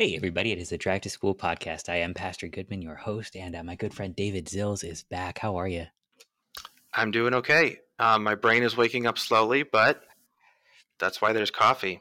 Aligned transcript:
Hey, 0.00 0.14
everybody, 0.14 0.52
it 0.52 0.60
is 0.60 0.68
the 0.68 0.78
Drive 0.78 1.00
to 1.00 1.10
School 1.10 1.34
podcast. 1.34 1.88
I 1.88 1.96
am 1.96 2.14
Pastor 2.14 2.46
Goodman, 2.46 2.82
your 2.82 2.94
host, 2.94 3.34
and 3.34 3.56
uh, 3.56 3.64
my 3.64 3.74
good 3.74 3.92
friend 3.92 4.14
David 4.14 4.46
Zilz 4.46 4.88
is 4.88 5.02
back. 5.02 5.40
How 5.40 5.56
are 5.56 5.66
you? 5.66 5.86
I'm 6.94 7.10
doing 7.10 7.34
okay. 7.34 7.78
Um, 7.98 8.22
my 8.22 8.36
brain 8.36 8.62
is 8.62 8.76
waking 8.76 9.08
up 9.08 9.18
slowly, 9.18 9.64
but 9.64 10.00
that's 11.00 11.20
why 11.20 11.32
there's 11.32 11.50
coffee. 11.50 12.00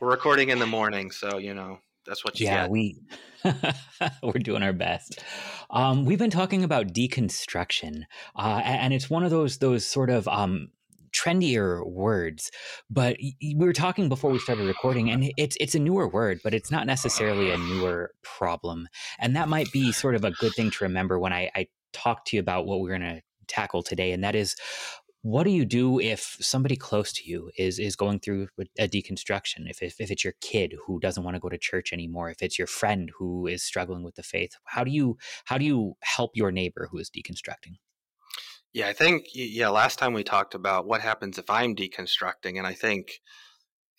We're 0.00 0.08
recording 0.08 0.48
in 0.48 0.58
the 0.58 0.66
morning, 0.66 1.10
so, 1.10 1.36
you 1.36 1.52
know, 1.52 1.78
that's 2.06 2.24
what 2.24 2.40
you 2.40 2.46
yeah, 2.46 2.62
get. 2.62 2.70
we 2.70 2.96
we're 4.22 4.40
doing 4.40 4.62
our 4.62 4.72
best. 4.72 5.22
Um, 5.68 6.06
we've 6.06 6.18
been 6.18 6.30
talking 6.30 6.64
about 6.64 6.94
deconstruction, 6.94 8.04
uh, 8.34 8.62
and 8.64 8.94
it's 8.94 9.10
one 9.10 9.24
of 9.24 9.30
those 9.30 9.58
those 9.58 9.84
sort 9.84 10.08
of 10.08 10.26
um, 10.26 10.70
trendier 11.12 11.86
words. 11.86 12.50
But 12.90 13.16
we 13.20 13.54
were 13.54 13.72
talking 13.72 14.08
before 14.08 14.30
we 14.30 14.38
started 14.38 14.66
recording, 14.66 15.10
and 15.10 15.32
it's 15.36 15.56
it's 15.60 15.74
a 15.74 15.78
newer 15.78 16.08
word, 16.08 16.40
but 16.42 16.54
it's 16.54 16.70
not 16.70 16.86
necessarily 16.86 17.50
a 17.50 17.58
newer 17.58 18.12
problem. 18.22 18.88
And 19.18 19.36
that 19.36 19.48
might 19.48 19.70
be 19.72 19.92
sort 19.92 20.14
of 20.14 20.24
a 20.24 20.30
good 20.32 20.54
thing 20.54 20.70
to 20.70 20.84
remember 20.84 21.18
when 21.18 21.32
I, 21.32 21.50
I 21.54 21.68
talk 21.92 22.24
to 22.26 22.36
you 22.36 22.40
about 22.40 22.66
what 22.66 22.80
we're 22.80 22.96
going 22.96 23.16
to 23.16 23.22
tackle 23.46 23.82
today, 23.82 24.12
and 24.12 24.24
that 24.24 24.34
is 24.34 24.56
what 25.22 25.44
do 25.44 25.50
you 25.50 25.64
do 25.64 26.00
if 26.00 26.36
somebody 26.40 26.74
close 26.74 27.12
to 27.12 27.22
you 27.30 27.48
is 27.56 27.78
is 27.78 27.94
going 27.94 28.18
through 28.18 28.48
a 28.78 28.88
deconstruction 28.88 29.70
if, 29.70 29.80
if, 29.80 30.00
if 30.00 30.10
it's 30.10 30.24
your 30.24 30.34
kid 30.40 30.74
who 30.84 30.98
doesn't 30.98 31.22
want 31.22 31.36
to 31.36 31.40
go 31.40 31.48
to 31.48 31.56
church 31.56 31.92
anymore 31.92 32.28
if 32.28 32.42
it's 32.42 32.58
your 32.58 32.66
friend 32.66 33.12
who 33.16 33.46
is 33.46 33.62
struggling 33.62 34.02
with 34.02 34.16
the 34.16 34.22
faith 34.24 34.56
how 34.64 34.82
do 34.82 34.90
you 34.90 35.16
how 35.44 35.56
do 35.56 35.64
you 35.64 35.94
help 36.02 36.32
your 36.34 36.50
neighbor 36.50 36.88
who 36.90 36.98
is 36.98 37.08
deconstructing 37.08 37.76
Yeah, 38.72 38.88
I 38.88 38.92
think 38.94 39.26
yeah, 39.34 39.68
last 39.68 39.98
time 39.98 40.14
we 40.14 40.24
talked 40.24 40.54
about 40.54 40.86
what 40.86 41.02
happens 41.02 41.38
if 41.38 41.50
I'm 41.50 41.76
deconstructing 41.76 42.56
and 42.58 42.66
I 42.66 42.72
think 42.74 43.20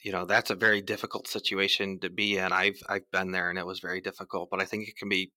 you 0.03 0.11
know, 0.11 0.25
that's 0.25 0.51
a 0.51 0.55
very 0.55 0.81
difficult 0.81 1.27
situation 1.27 1.99
to 2.01 2.09
be 2.09 2.37
in. 2.37 2.51
I've 2.53 2.81
I've 2.89 3.09
been 3.11 3.31
there 3.31 3.49
and 3.49 3.59
it 3.59 3.65
was 3.65 3.79
very 3.79 4.01
difficult, 4.01 4.49
but 4.51 4.61
I 4.61 4.65
think 4.65 4.87
it 4.87 4.97
can 4.97 5.09
be 5.09 5.31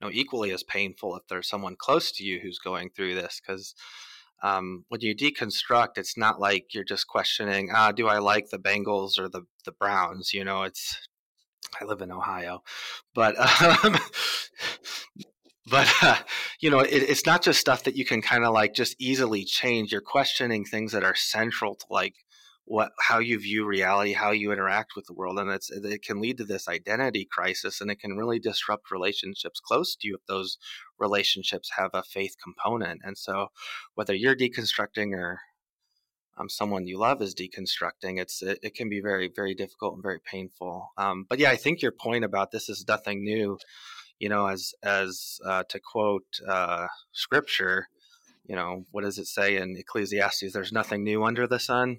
you 0.00 0.02
know 0.02 0.10
equally 0.12 0.52
as 0.52 0.62
painful 0.64 1.16
if 1.16 1.24
there's 1.28 1.48
someone 1.48 1.76
close 1.78 2.12
to 2.12 2.24
you 2.24 2.40
who's 2.42 2.58
going 2.58 2.90
through 2.90 3.14
this 3.16 3.40
cuz 3.46 3.74
um, 4.42 4.84
when 4.88 5.00
you 5.02 5.16
deconstruct, 5.16 5.98
it's 5.98 6.16
not 6.16 6.40
like 6.40 6.74
you're 6.74 6.84
just 6.84 7.08
questioning, 7.08 7.70
ah, 7.74 7.92
do 7.92 8.08
I 8.08 8.18
like 8.18 8.50
the 8.50 8.58
Bengals 8.58 9.18
or 9.18 9.28
the 9.28 9.42
the 9.64 9.72
Browns? 9.72 10.34
You 10.34 10.44
know, 10.44 10.62
it's 10.64 11.08
I 11.80 11.84
live 11.84 12.02
in 12.02 12.12
Ohio, 12.12 12.62
but 13.14 13.36
um, 13.84 13.98
but 15.70 15.88
uh, 16.02 16.16
you 16.60 16.70
know, 16.70 16.80
it, 16.80 16.90
it's 16.90 17.26
not 17.26 17.42
just 17.42 17.60
stuff 17.60 17.84
that 17.84 17.96
you 17.96 18.04
can 18.04 18.22
kind 18.22 18.44
of 18.44 18.52
like 18.52 18.74
just 18.74 18.96
easily 18.98 19.44
change. 19.44 19.92
You're 19.92 20.00
questioning 20.00 20.64
things 20.64 20.92
that 20.92 21.04
are 21.04 21.14
central 21.14 21.74
to 21.74 21.86
like 21.90 22.14
what 22.68 22.92
how 23.00 23.18
you 23.18 23.38
view 23.38 23.64
reality, 23.64 24.12
how 24.12 24.30
you 24.30 24.52
interact 24.52 24.94
with 24.94 25.06
the 25.06 25.14
world, 25.14 25.38
and 25.38 25.50
it's 25.50 25.70
it 25.70 26.02
can 26.02 26.20
lead 26.20 26.36
to 26.38 26.44
this 26.44 26.68
identity 26.68 27.26
crisis, 27.30 27.80
and 27.80 27.90
it 27.90 27.98
can 28.00 28.16
really 28.16 28.38
disrupt 28.38 28.90
relationships 28.90 29.60
close 29.60 29.96
to 29.96 30.06
you 30.06 30.14
if 30.14 30.26
those 30.26 30.58
relationships 30.98 31.72
have 31.76 31.90
a 31.94 32.02
faith 32.02 32.36
component. 32.42 33.00
And 33.04 33.16
so, 33.16 33.48
whether 33.94 34.14
you're 34.14 34.36
deconstructing 34.36 35.12
or 35.14 35.40
um, 36.38 36.48
someone 36.48 36.86
you 36.86 36.98
love 36.98 37.22
is 37.22 37.34
deconstructing, 37.34 38.20
it's 38.20 38.42
it, 38.42 38.58
it, 38.62 38.74
can 38.74 38.90
be 38.90 39.00
very 39.00 39.30
very 39.34 39.54
difficult 39.54 39.94
and 39.94 40.02
very 40.02 40.20
painful. 40.20 40.90
Um, 40.98 41.24
but 41.28 41.38
yeah, 41.38 41.50
I 41.50 41.56
think 41.56 41.80
your 41.80 41.92
point 41.92 42.24
about 42.24 42.50
this 42.50 42.68
is 42.68 42.84
nothing 42.86 43.24
new. 43.24 43.58
You 44.18 44.28
know, 44.28 44.46
as 44.46 44.74
as 44.82 45.38
uh, 45.46 45.64
to 45.68 45.80
quote 45.80 46.40
uh, 46.48 46.88
scripture, 47.12 47.88
you 48.44 48.56
know, 48.56 48.84
what 48.90 49.04
does 49.04 49.18
it 49.18 49.26
say 49.26 49.56
in 49.56 49.76
Ecclesiastes? 49.76 50.52
There's 50.52 50.72
nothing 50.72 51.04
new 51.04 51.24
under 51.24 51.46
the 51.46 51.60
sun 51.60 51.98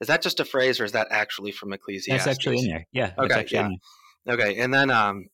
is 0.00 0.08
that 0.08 0.22
just 0.22 0.40
a 0.40 0.44
phrase, 0.44 0.80
or 0.80 0.84
is 0.84 0.92
that 0.92 1.08
actually 1.10 1.52
from 1.52 1.72
Ecclesiastes? 1.72 2.24
That's 2.24 2.36
actually 2.36 2.58
in 2.58 2.68
there. 2.68 2.86
Yeah. 2.92 3.12
Okay. 3.18 3.46
Yeah. 3.50 3.70
Okay. 4.28 4.58
And 4.58 4.72
then, 4.74 4.90
um, 4.90 5.28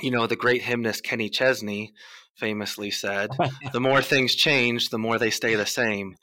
you 0.00 0.10
know, 0.10 0.26
the 0.26 0.36
great 0.36 0.62
hymnist 0.62 1.02
Kenny 1.02 1.28
Chesney 1.28 1.92
famously 2.36 2.90
said, 2.90 3.30
"The 3.72 3.80
more 3.80 4.00
things 4.00 4.34
change, 4.34 4.90
the 4.90 4.98
more 4.98 5.18
they 5.18 5.30
stay 5.30 5.56
the 5.56 5.66
same." 5.66 6.16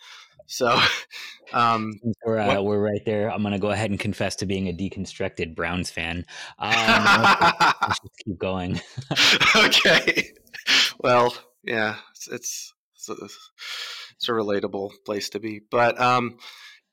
So, 0.48 0.80
um, 1.54 2.00
we're, 2.26 2.40
uh, 2.40 2.62
we're 2.62 2.80
right 2.80 3.04
there. 3.06 3.32
I'm 3.32 3.42
going 3.42 3.54
to 3.54 3.60
go 3.60 3.72
ahead 3.72 3.90
and 3.90 4.00
confess 4.00 4.36
to 4.38 4.46
being 4.46 4.68
a 4.68 4.74
deconstructed 4.74 5.56
Browns 5.56 5.90
fan. 5.90 6.26
Um, 6.60 7.94
keep 8.26 8.38
going. 8.38 8.80
okay. 9.56 10.32
Well, 11.00 11.36
yeah, 11.64 11.96
it's, 12.12 12.28
it's, 12.28 12.74
it's 13.08 14.30
a 14.30 14.32
relatable 14.32 14.92
place 15.06 15.30
to 15.30 15.40
be, 15.40 15.62
but 15.70 16.00
um, 16.00 16.38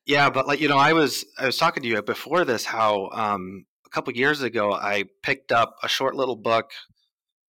yeah, 0.06 0.30
but 0.30 0.46
like 0.46 0.60
you 0.60 0.68
know, 0.68 0.78
I 0.78 0.92
was 0.92 1.24
I 1.38 1.46
was 1.46 1.56
talking 1.56 1.82
to 1.82 1.88
you 1.88 2.02
before 2.02 2.44
this 2.44 2.64
how 2.64 3.08
um, 3.12 3.64
a 3.86 3.90
couple 3.90 4.12
years 4.14 4.42
ago 4.42 4.72
I 4.72 5.04
picked 5.22 5.52
up 5.52 5.76
a 5.82 5.88
short 5.88 6.14
little 6.14 6.36
book. 6.36 6.70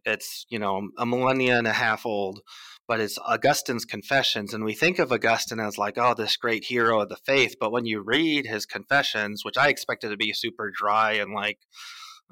It's 0.06 0.46
you 0.50 0.60
know 0.60 0.90
a 0.98 1.06
millennia 1.06 1.58
and 1.58 1.68
a 1.68 1.74
half 1.74 2.06
old, 2.06 2.42
but 2.88 3.00
it's 3.00 3.18
Augustine's 3.20 3.86
Confessions, 3.86 4.54
and 4.54 4.64
we 4.64 4.74
think 4.74 5.00
of 5.00 5.12
Augustine 5.12 5.60
as 5.60 5.78
like 5.78 5.98
oh 5.98 6.14
this 6.14 6.38
great 6.38 6.66
hero 6.66 7.02
of 7.02 7.10
the 7.10 7.16
faith, 7.16 7.56
but 7.60 7.72
when 7.72 7.86
you 7.86 8.02
read 8.02 8.46
his 8.46 8.66
Confessions, 8.66 9.44
which 9.44 9.58
I 9.58 9.70
expected 9.70 10.10
to 10.10 10.18
be 10.18 10.34
super 10.34 10.72
dry 10.72 11.14
and 11.14 11.34
like 11.34 11.60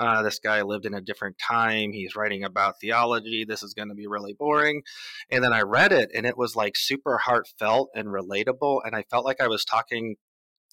uh, 0.02 0.24
this 0.24 0.40
guy 0.40 0.62
lived 0.64 0.86
in 0.86 0.94
a 0.94 1.02
different 1.02 1.38
time. 1.38 1.92
He's 1.92 2.16
writing 2.16 2.44
about 2.44 2.80
theology. 2.80 3.46
This 3.46 3.62
is 3.62 3.74
going 3.74 3.90
to 3.90 3.96
be 3.96 4.08
really 4.08 4.34
boring. 4.34 4.82
And 5.30 5.44
then 5.44 5.54
I 5.54 5.62
read 5.62 5.92
it 5.92 6.10
and 6.16 6.26
it 6.26 6.38
was 6.38 6.56
like 6.56 6.76
super 6.76 7.20
heartfelt 7.20 7.90
and 7.94 8.08
relatable. 8.08 8.82
And 8.84 8.96
I 8.96 9.04
felt 9.12 9.26
like 9.26 9.40
I 9.40 9.48
was 9.48 9.64
talking, 9.64 10.16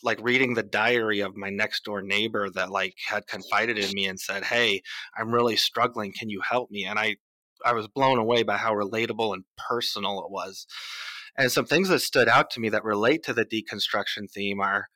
like 0.03 0.19
reading 0.23 0.55
the 0.55 0.63
diary 0.63 1.21
of 1.21 1.37
my 1.37 1.51
next 1.51 1.85
door 1.85 2.01
neighbor 2.01 2.49
that 2.55 2.71
like 2.71 2.95
had 3.07 3.27
confided 3.27 3.79
in 3.79 3.91
me 3.93 4.07
and 4.07 4.19
said, 4.19 4.45
Hey, 4.45 4.83
I'm 5.17 5.31
really 5.31 5.57
struggling. 5.57 6.13
Can 6.19 6.31
you 6.31 6.41
help 6.49 6.71
me? 6.71 6.85
And 6.85 6.99
I, 6.99 7.17
I 7.65 7.73
was 7.73 7.89
blown 7.89 8.19
away 8.19 8.43
by 8.43 8.57
how 8.57 8.73
relatable 8.73 9.35
and 9.35 9.45
personal 9.57 10.21
it 10.21 10.31
was. 10.31 10.67
And 11.37 11.53
some 11.53 11.67
things 11.67 11.89
that 11.89 12.01
stood 12.01 12.29
out 12.29 12.51
to 12.51 12.61
me 12.61 12.69
that 12.71 12.85
relate 12.85 13.23
to 13.25 13.33
the 13.33 13.45
deconstruction 13.45 14.31
theme 14.31 14.61
are 14.61 14.89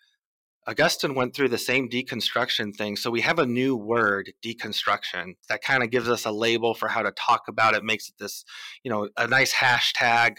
Augustine 0.64 1.16
went 1.16 1.34
through 1.34 1.48
the 1.48 1.58
same 1.58 1.88
deconstruction 1.88 2.74
thing. 2.74 2.94
So 2.94 3.10
we 3.10 3.22
have 3.22 3.40
a 3.40 3.46
new 3.46 3.74
word, 3.74 4.32
deconstruction, 4.44 5.34
that 5.48 5.62
kind 5.62 5.82
of 5.82 5.90
gives 5.90 6.08
us 6.08 6.24
a 6.24 6.30
label 6.30 6.72
for 6.72 6.88
how 6.88 7.02
to 7.02 7.10
talk 7.10 7.48
about 7.48 7.74
it, 7.74 7.82
makes 7.82 8.08
it 8.08 8.14
this, 8.18 8.44
you 8.84 8.90
know, 8.90 9.08
a 9.16 9.26
nice 9.26 9.54
hashtag 9.54 10.36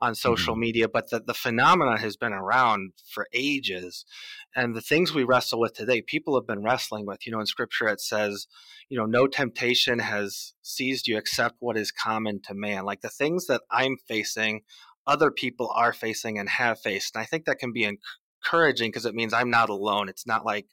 on 0.00 0.14
social 0.14 0.54
mm-hmm. 0.54 0.60
media. 0.60 0.88
But 0.88 1.10
the, 1.10 1.20
the 1.20 1.34
phenomena 1.34 1.98
has 1.98 2.16
been 2.16 2.32
around 2.32 2.92
for 3.06 3.26
ages. 3.34 4.06
And 4.54 4.74
the 4.74 4.80
things 4.80 5.12
we 5.12 5.24
wrestle 5.24 5.60
with 5.60 5.74
today, 5.74 6.00
people 6.00 6.38
have 6.40 6.46
been 6.46 6.64
wrestling 6.64 7.04
with. 7.04 7.26
You 7.26 7.32
know, 7.32 7.40
in 7.40 7.46
scripture 7.46 7.88
it 7.88 8.00
says, 8.00 8.46
you 8.88 8.96
know, 8.96 9.04
no 9.04 9.26
temptation 9.26 9.98
has 9.98 10.54
seized 10.62 11.06
you 11.06 11.18
except 11.18 11.56
what 11.58 11.76
is 11.76 11.92
common 11.92 12.40
to 12.44 12.54
man. 12.54 12.86
Like 12.86 13.02
the 13.02 13.10
things 13.10 13.46
that 13.48 13.60
I'm 13.70 13.98
facing, 14.08 14.62
other 15.06 15.30
people 15.30 15.70
are 15.74 15.92
facing 15.92 16.38
and 16.38 16.48
have 16.48 16.80
faced. 16.80 17.14
And 17.14 17.22
I 17.22 17.26
think 17.26 17.44
that 17.44 17.58
can 17.58 17.72
be 17.74 17.84
encouraging 18.44 18.90
because 18.90 19.06
it 19.06 19.14
means 19.14 19.32
I'm 19.32 19.50
not 19.50 19.68
alone. 19.68 20.08
It's 20.08 20.26
not 20.26 20.44
like 20.44 20.66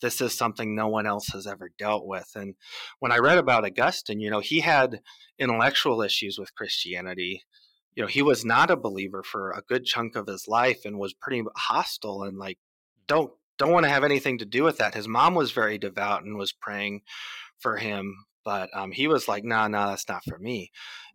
this 0.00 0.20
is 0.20 0.32
something 0.32 0.74
no 0.74 0.88
one 0.88 1.06
else 1.06 1.28
has 1.28 1.46
ever 1.46 1.70
dealt 1.78 2.06
with. 2.06 2.30
And 2.34 2.54
when 2.98 3.12
I 3.12 3.18
read 3.18 3.38
about 3.38 3.64
Augustine, 3.64 4.20
you 4.20 4.30
know, 4.30 4.40
he 4.40 4.60
had 4.60 5.00
intellectual 5.38 6.02
issues 6.02 6.38
with 6.38 6.54
Christianity. 6.54 7.44
You 7.94 8.02
know, 8.02 8.08
he 8.08 8.22
was 8.22 8.44
not 8.44 8.70
a 8.70 8.76
believer 8.76 9.22
for 9.22 9.50
a 9.50 9.62
good 9.62 9.84
chunk 9.84 10.16
of 10.16 10.26
his 10.26 10.48
life 10.48 10.84
and 10.84 10.98
was 10.98 11.12
pretty 11.12 11.42
hostile 11.56 12.22
and 12.22 12.38
like 12.38 12.58
don't 13.06 13.32
don't 13.58 13.72
want 13.72 13.84
to 13.84 13.90
have 13.90 14.04
anything 14.04 14.38
to 14.38 14.46
do 14.46 14.64
with 14.64 14.78
that. 14.78 14.94
His 14.94 15.06
mom 15.06 15.34
was 15.34 15.50
very 15.50 15.76
devout 15.76 16.24
and 16.24 16.38
was 16.38 16.52
praying 16.52 17.02
for 17.58 17.76
him, 17.76 18.24
but 18.42 18.70
um, 18.74 18.90
he 18.90 19.06
was 19.06 19.28
like, 19.28 19.44
"No, 19.44 19.56
nah, 19.56 19.68
no, 19.68 19.78
nah, 19.78 19.90
that's 19.90 20.08
not 20.08 20.24
for 20.24 20.38
me." 20.38 20.70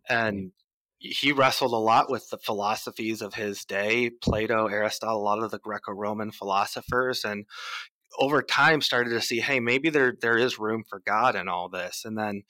And 0.08 0.52
he 0.98 1.30
wrestled 1.30 1.72
a 1.72 1.76
lot 1.76 2.10
with 2.10 2.28
the 2.30 2.38
philosophies 2.38 3.20
of 3.20 3.34
his 3.34 3.64
day 3.64 4.10
plato 4.22 4.66
aristotle 4.66 5.20
a 5.20 5.22
lot 5.22 5.42
of 5.42 5.50
the 5.50 5.58
greco-roman 5.58 6.30
philosophers 6.30 7.24
and 7.24 7.44
over 8.18 8.42
time 8.42 8.80
started 8.80 9.10
to 9.10 9.20
see 9.20 9.40
hey 9.40 9.60
maybe 9.60 9.90
there 9.90 10.14
there 10.20 10.38
is 10.38 10.58
room 10.58 10.84
for 10.88 11.02
god 11.06 11.36
in 11.36 11.48
all 11.48 11.68
this. 11.68 12.02
And 12.04 12.16
then 12.18 12.42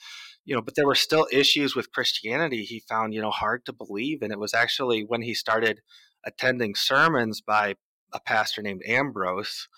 you 0.45 0.55
know 0.55 0.63
but 0.63 0.75
there 0.75 0.87
were 0.87 0.95
still 0.95 1.27
issues 1.33 1.75
with 1.75 1.93
christianity 1.93 2.63
he 2.65 2.83
found 2.89 3.15
you 3.15 3.21
know 3.21 3.31
hard 3.31 3.65
to 3.67 3.73
believe. 3.73 4.23
And 4.23 4.33
it 4.33 4.39
was 4.39 4.55
actually 4.55 5.03
when 5.03 5.23
he 5.23 5.35
started 5.35 5.81
attending 6.25 6.75
sermons 6.75 7.41
by 7.41 7.75
a 8.13 8.21
pastor 8.21 8.63
named 8.63 8.83
ambrose 8.87 9.69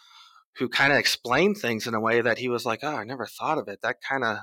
who 0.57 0.69
kind 0.69 0.93
of 0.93 0.99
explained 0.99 1.57
things 1.57 1.87
in 1.87 1.95
a 1.95 2.01
way 2.01 2.21
that 2.21 2.39
he 2.39 2.49
was 2.49 2.67
like 2.67 2.81
oh 2.83 2.97
i 2.97 3.05
never 3.05 3.27
thought 3.27 3.59
of 3.59 3.69
it. 3.69 3.81
That 3.83 3.97
kind 4.07 4.25
of 4.25 4.39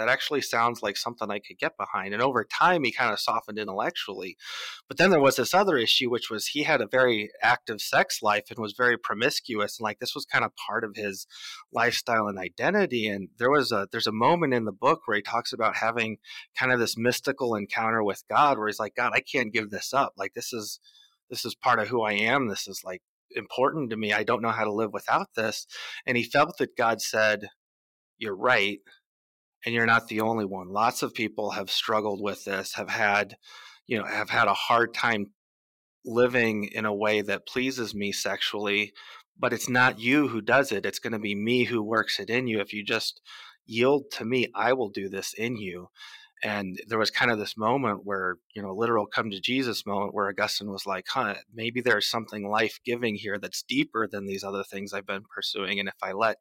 that 0.00 0.08
actually 0.08 0.40
sounds 0.40 0.82
like 0.82 0.96
something 0.96 1.30
I 1.30 1.38
could 1.38 1.58
get 1.58 1.76
behind. 1.76 2.14
And 2.14 2.22
over 2.22 2.42
time, 2.44 2.84
he 2.84 2.90
kind 2.90 3.12
of 3.12 3.20
softened 3.20 3.58
intellectually. 3.58 4.36
But 4.88 4.96
then 4.96 5.10
there 5.10 5.20
was 5.20 5.36
this 5.36 5.52
other 5.52 5.76
issue, 5.76 6.10
which 6.10 6.30
was 6.30 6.48
he 6.48 6.62
had 6.62 6.80
a 6.80 6.86
very 6.86 7.30
active 7.42 7.80
sex 7.80 8.22
life 8.22 8.44
and 8.50 8.58
was 8.58 8.72
very 8.72 8.96
promiscuous. 8.96 9.78
And 9.78 9.84
like 9.84 9.98
this 9.98 10.14
was 10.14 10.24
kind 10.24 10.44
of 10.44 10.56
part 10.56 10.84
of 10.84 10.96
his 10.96 11.26
lifestyle 11.72 12.26
and 12.28 12.38
identity. 12.38 13.06
And 13.06 13.28
there 13.38 13.50
was 13.50 13.72
a, 13.72 13.88
there's 13.92 14.06
a 14.06 14.12
moment 14.12 14.54
in 14.54 14.64
the 14.64 14.72
book 14.72 15.02
where 15.04 15.16
he 15.16 15.22
talks 15.22 15.52
about 15.52 15.76
having 15.76 16.16
kind 16.58 16.72
of 16.72 16.80
this 16.80 16.96
mystical 16.96 17.54
encounter 17.54 18.02
with 18.02 18.24
God 18.28 18.58
where 18.58 18.68
he's 18.68 18.80
like, 18.80 18.94
God, 18.94 19.12
I 19.14 19.20
can't 19.20 19.52
give 19.52 19.70
this 19.70 19.92
up. 19.92 20.14
Like 20.16 20.32
this 20.32 20.52
is, 20.52 20.80
this 21.28 21.44
is 21.44 21.54
part 21.54 21.78
of 21.78 21.88
who 21.88 22.02
I 22.02 22.12
am. 22.12 22.48
This 22.48 22.66
is 22.66 22.82
like 22.84 23.02
important 23.36 23.90
to 23.90 23.96
me. 23.96 24.12
I 24.12 24.24
don't 24.24 24.42
know 24.42 24.48
how 24.48 24.64
to 24.64 24.72
live 24.72 24.92
without 24.92 25.34
this. 25.36 25.66
And 26.06 26.16
he 26.16 26.24
felt 26.24 26.58
that 26.58 26.76
God 26.76 27.02
said, 27.02 27.50
you're 28.18 28.36
right 28.36 28.80
and 29.64 29.74
you're 29.74 29.86
not 29.86 30.08
the 30.08 30.20
only 30.20 30.44
one. 30.44 30.68
Lots 30.68 31.02
of 31.02 31.14
people 31.14 31.50
have 31.50 31.70
struggled 31.70 32.20
with 32.22 32.44
this, 32.44 32.74
have 32.74 32.90
had, 32.90 33.36
you 33.86 33.98
know, 33.98 34.04
have 34.04 34.30
had 34.30 34.48
a 34.48 34.54
hard 34.54 34.94
time 34.94 35.26
living 36.04 36.64
in 36.64 36.84
a 36.84 36.94
way 36.94 37.20
that 37.20 37.46
pleases 37.46 37.94
me 37.94 38.12
sexually, 38.12 38.92
but 39.38 39.52
it's 39.52 39.68
not 39.68 40.00
you 40.00 40.28
who 40.28 40.40
does 40.40 40.72
it. 40.72 40.86
It's 40.86 40.98
going 40.98 41.12
to 41.12 41.18
be 41.18 41.34
me 41.34 41.64
who 41.64 41.82
works 41.82 42.18
it 42.18 42.30
in 42.30 42.46
you. 42.46 42.60
If 42.60 42.72
you 42.72 42.84
just 42.84 43.20
yield 43.66 44.10
to 44.12 44.24
me, 44.24 44.48
I 44.54 44.72
will 44.72 44.88
do 44.88 45.08
this 45.08 45.32
in 45.34 45.56
you. 45.56 45.88
And 46.42 46.80
there 46.86 46.98
was 46.98 47.10
kind 47.10 47.30
of 47.30 47.38
this 47.38 47.56
moment 47.56 48.00
where, 48.04 48.36
you 48.54 48.62
know, 48.62 48.72
literal 48.72 49.04
come 49.04 49.30
to 49.30 49.40
Jesus 49.40 49.84
moment 49.84 50.14
where 50.14 50.28
Augustine 50.28 50.70
was 50.70 50.86
like, 50.86 51.04
huh, 51.08 51.34
maybe 51.52 51.82
there's 51.82 52.08
something 52.08 52.48
life 52.48 52.80
giving 52.82 53.14
here 53.14 53.38
that's 53.38 53.62
deeper 53.62 54.08
than 54.10 54.24
these 54.24 54.42
other 54.42 54.64
things 54.64 54.94
I've 54.94 55.06
been 55.06 55.24
pursuing. 55.34 55.78
And 55.78 55.88
if 55.88 55.96
I 56.02 56.12
let 56.12 56.38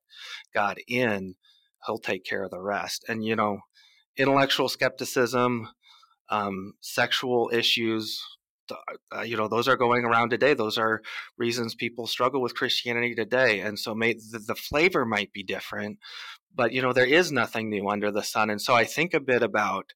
God 0.54 0.80
in, 0.88 1.36
he'll 1.86 1.98
take 1.98 2.24
care 2.26 2.44
of 2.44 2.52
the 2.52 2.62
rest. 2.62 3.06
And, 3.08 3.24
you 3.24 3.36
know, 3.36 3.60
intellectual 4.18 4.70
skepticism, 4.70 5.70
um, 6.30 6.74
sexual 6.82 7.50
issues, 7.54 8.22
uh, 9.16 9.22
you 9.22 9.36
know, 9.36 9.48
those 9.48 9.68
are 9.68 9.78
going 9.78 10.06
around 10.06 10.30
today. 10.30 10.54
Those 10.54 10.78
are 10.78 11.02
reasons 11.38 11.74
people 11.74 12.06
struggle 12.06 12.42
with 12.42 12.56
Christianity 12.56 13.16
today. 13.16 13.62
And 13.62 13.80
so 13.80 13.96
may, 13.96 14.14
the, 14.14 14.40
the 14.40 14.56
flavor 14.56 15.06
might 15.06 15.34
be 15.34 15.44
different, 15.44 15.98
but, 16.54 16.72
you 16.72 16.82
know, 16.82 16.94
there 16.94 17.06
is 17.06 17.32
nothing 17.32 17.70
new 17.70 17.90
under 17.90 18.12
the 18.12 18.24
sun. 18.24 18.50
And 18.50 18.62
so 18.62 18.76
I 18.76 18.84
think 18.84 19.14
a 19.14 19.20
bit 19.20 19.42
about 19.42 19.94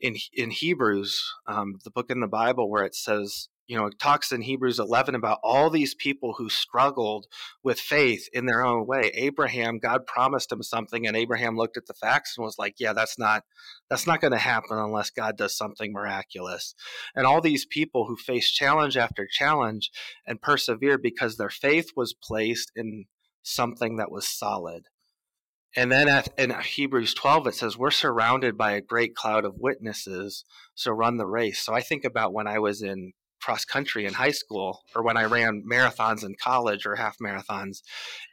in, 0.00 0.16
in 0.32 0.50
Hebrews, 0.50 1.24
um, 1.46 1.78
the 1.84 1.90
book 1.90 2.10
in 2.10 2.20
the 2.20 2.26
Bible 2.26 2.68
where 2.68 2.84
it 2.84 2.94
says, 2.94 3.48
you 3.66 3.76
know, 3.76 3.86
it 3.86 3.98
talks 3.98 4.30
in 4.30 4.42
Hebrews 4.42 4.78
11 4.78 5.14
about 5.14 5.40
all 5.42 5.70
these 5.70 5.94
people 5.94 6.34
who 6.34 6.48
struggled 6.48 7.26
with 7.64 7.80
faith 7.80 8.28
in 8.32 8.46
their 8.46 8.64
own 8.64 8.86
way. 8.86 9.10
Abraham, 9.14 9.78
God 9.78 10.06
promised 10.06 10.52
him 10.52 10.62
something, 10.62 11.06
and 11.06 11.16
Abraham 11.16 11.56
looked 11.56 11.76
at 11.76 11.86
the 11.86 11.94
facts 11.94 12.36
and 12.36 12.44
was 12.44 12.58
like, 12.58 12.76
"Yeah, 12.78 12.92
that's 12.92 13.18
not 13.18 13.42
that's 13.90 14.06
not 14.06 14.20
going 14.20 14.32
to 14.32 14.38
happen 14.38 14.78
unless 14.78 15.10
God 15.10 15.36
does 15.36 15.56
something 15.56 15.92
miraculous." 15.92 16.74
And 17.14 17.26
all 17.26 17.40
these 17.40 17.66
people 17.66 18.06
who 18.06 18.16
faced 18.16 18.54
challenge 18.54 18.96
after 18.96 19.26
challenge 19.26 19.90
and 20.26 20.40
persevered 20.40 21.02
because 21.02 21.36
their 21.36 21.50
faith 21.50 21.90
was 21.96 22.14
placed 22.14 22.70
in 22.76 23.06
something 23.42 23.96
that 23.96 24.10
was 24.10 24.28
solid. 24.28 24.84
And 25.76 25.92
then 25.92 26.08
at, 26.08 26.28
in 26.38 26.50
Hebrews 26.50 27.12
12, 27.12 27.48
it 27.48 27.54
says, 27.54 27.76
We're 27.76 27.90
surrounded 27.90 28.56
by 28.56 28.72
a 28.72 28.80
great 28.80 29.14
cloud 29.14 29.44
of 29.44 29.58
witnesses, 29.58 30.44
so 30.74 30.90
run 30.90 31.18
the 31.18 31.26
race. 31.26 31.60
So 31.60 31.74
I 31.74 31.82
think 31.82 32.04
about 32.04 32.32
when 32.32 32.46
I 32.46 32.58
was 32.58 32.80
in 32.80 33.12
cross 33.46 33.64
country 33.64 34.04
in 34.04 34.14
high 34.14 34.32
school 34.32 34.82
or 34.96 35.04
when 35.04 35.16
I 35.16 35.24
ran 35.24 35.62
marathons 35.70 36.24
in 36.24 36.34
college 36.34 36.84
or 36.84 36.96
half 36.96 37.16
marathons 37.18 37.80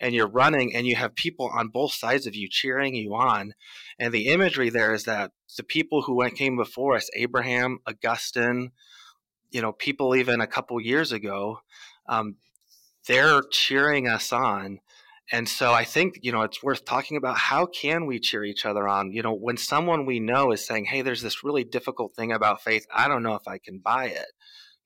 and 0.01 0.15
you're 0.15 0.27
running 0.27 0.75
and 0.75 0.87
you 0.87 0.95
have 0.95 1.13
people 1.13 1.51
on 1.53 1.67
both 1.67 1.93
sides 1.93 2.25
of 2.25 2.33
you 2.33 2.47
cheering 2.49 2.95
you 2.95 3.13
on 3.13 3.53
and 3.99 4.11
the 4.11 4.29
imagery 4.29 4.71
there 4.71 4.91
is 4.91 5.03
that 5.03 5.29
the 5.55 5.61
people 5.61 6.01
who 6.01 6.15
went 6.15 6.35
came 6.35 6.57
before 6.57 6.95
us 6.95 7.11
Abraham 7.15 7.77
Augustine 7.85 8.71
you 9.51 9.61
know 9.61 9.71
people 9.71 10.15
even 10.15 10.41
a 10.41 10.47
couple 10.47 10.81
years 10.81 11.11
ago 11.11 11.59
um, 12.09 12.37
they're 13.07 13.43
cheering 13.51 14.07
us 14.07 14.33
on 14.33 14.79
and 15.31 15.47
so 15.47 15.73
I 15.73 15.85
think, 15.85 16.19
you 16.21 16.33
know, 16.33 16.41
it's 16.41 16.61
worth 16.61 16.83
talking 16.83 17.15
about 17.15 17.37
how 17.37 17.65
can 17.65 18.05
we 18.05 18.19
cheer 18.19 18.43
each 18.43 18.65
other 18.65 18.89
on? 18.89 19.13
You 19.13 19.21
know, 19.21 19.33
when 19.33 19.55
someone 19.55 20.05
we 20.05 20.19
know 20.19 20.51
is 20.51 20.65
saying, 20.65 20.85
"Hey, 20.85 21.01
there's 21.01 21.21
this 21.21 21.45
really 21.45 21.63
difficult 21.63 22.13
thing 22.13 22.33
about 22.33 22.61
faith. 22.61 22.85
I 22.93 23.07
don't 23.07 23.23
know 23.23 23.35
if 23.35 23.47
I 23.47 23.57
can 23.57 23.79
buy 23.79 24.07
it." 24.07 24.27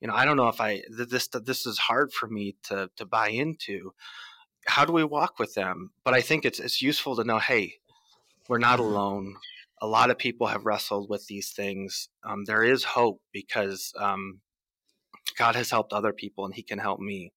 You 0.00 0.08
know, 0.08 0.14
I 0.14 0.24
don't 0.24 0.36
know 0.36 0.48
if 0.48 0.60
I 0.60 0.82
this 0.90 1.28
this 1.28 1.66
is 1.66 1.78
hard 1.78 2.12
for 2.12 2.28
me 2.28 2.56
to 2.64 2.90
to 2.96 3.06
buy 3.06 3.28
into. 3.28 3.92
How 4.66 4.84
do 4.84 4.92
we 4.92 5.04
walk 5.04 5.38
with 5.38 5.54
them? 5.54 5.90
But 6.04 6.14
I 6.14 6.20
think 6.20 6.44
it's 6.44 6.60
it's 6.60 6.82
useful 6.82 7.16
to 7.16 7.24
know, 7.24 7.38
hey, 7.38 7.74
we're 8.48 8.58
not 8.58 8.78
mm-hmm. 8.78 8.88
alone. 8.88 9.36
A 9.80 9.86
lot 9.86 10.10
of 10.10 10.18
people 10.18 10.48
have 10.48 10.66
wrestled 10.66 11.08
with 11.08 11.26
these 11.26 11.50
things. 11.50 12.08
Um, 12.24 12.44
there 12.44 12.64
is 12.64 12.82
hope 12.82 13.20
because 13.32 13.92
um, 13.96 14.40
God 15.36 15.54
has 15.54 15.70
helped 15.70 15.92
other 15.92 16.12
people, 16.12 16.44
and 16.44 16.54
He 16.54 16.62
can 16.62 16.78
help 16.78 17.00
me. 17.00 17.32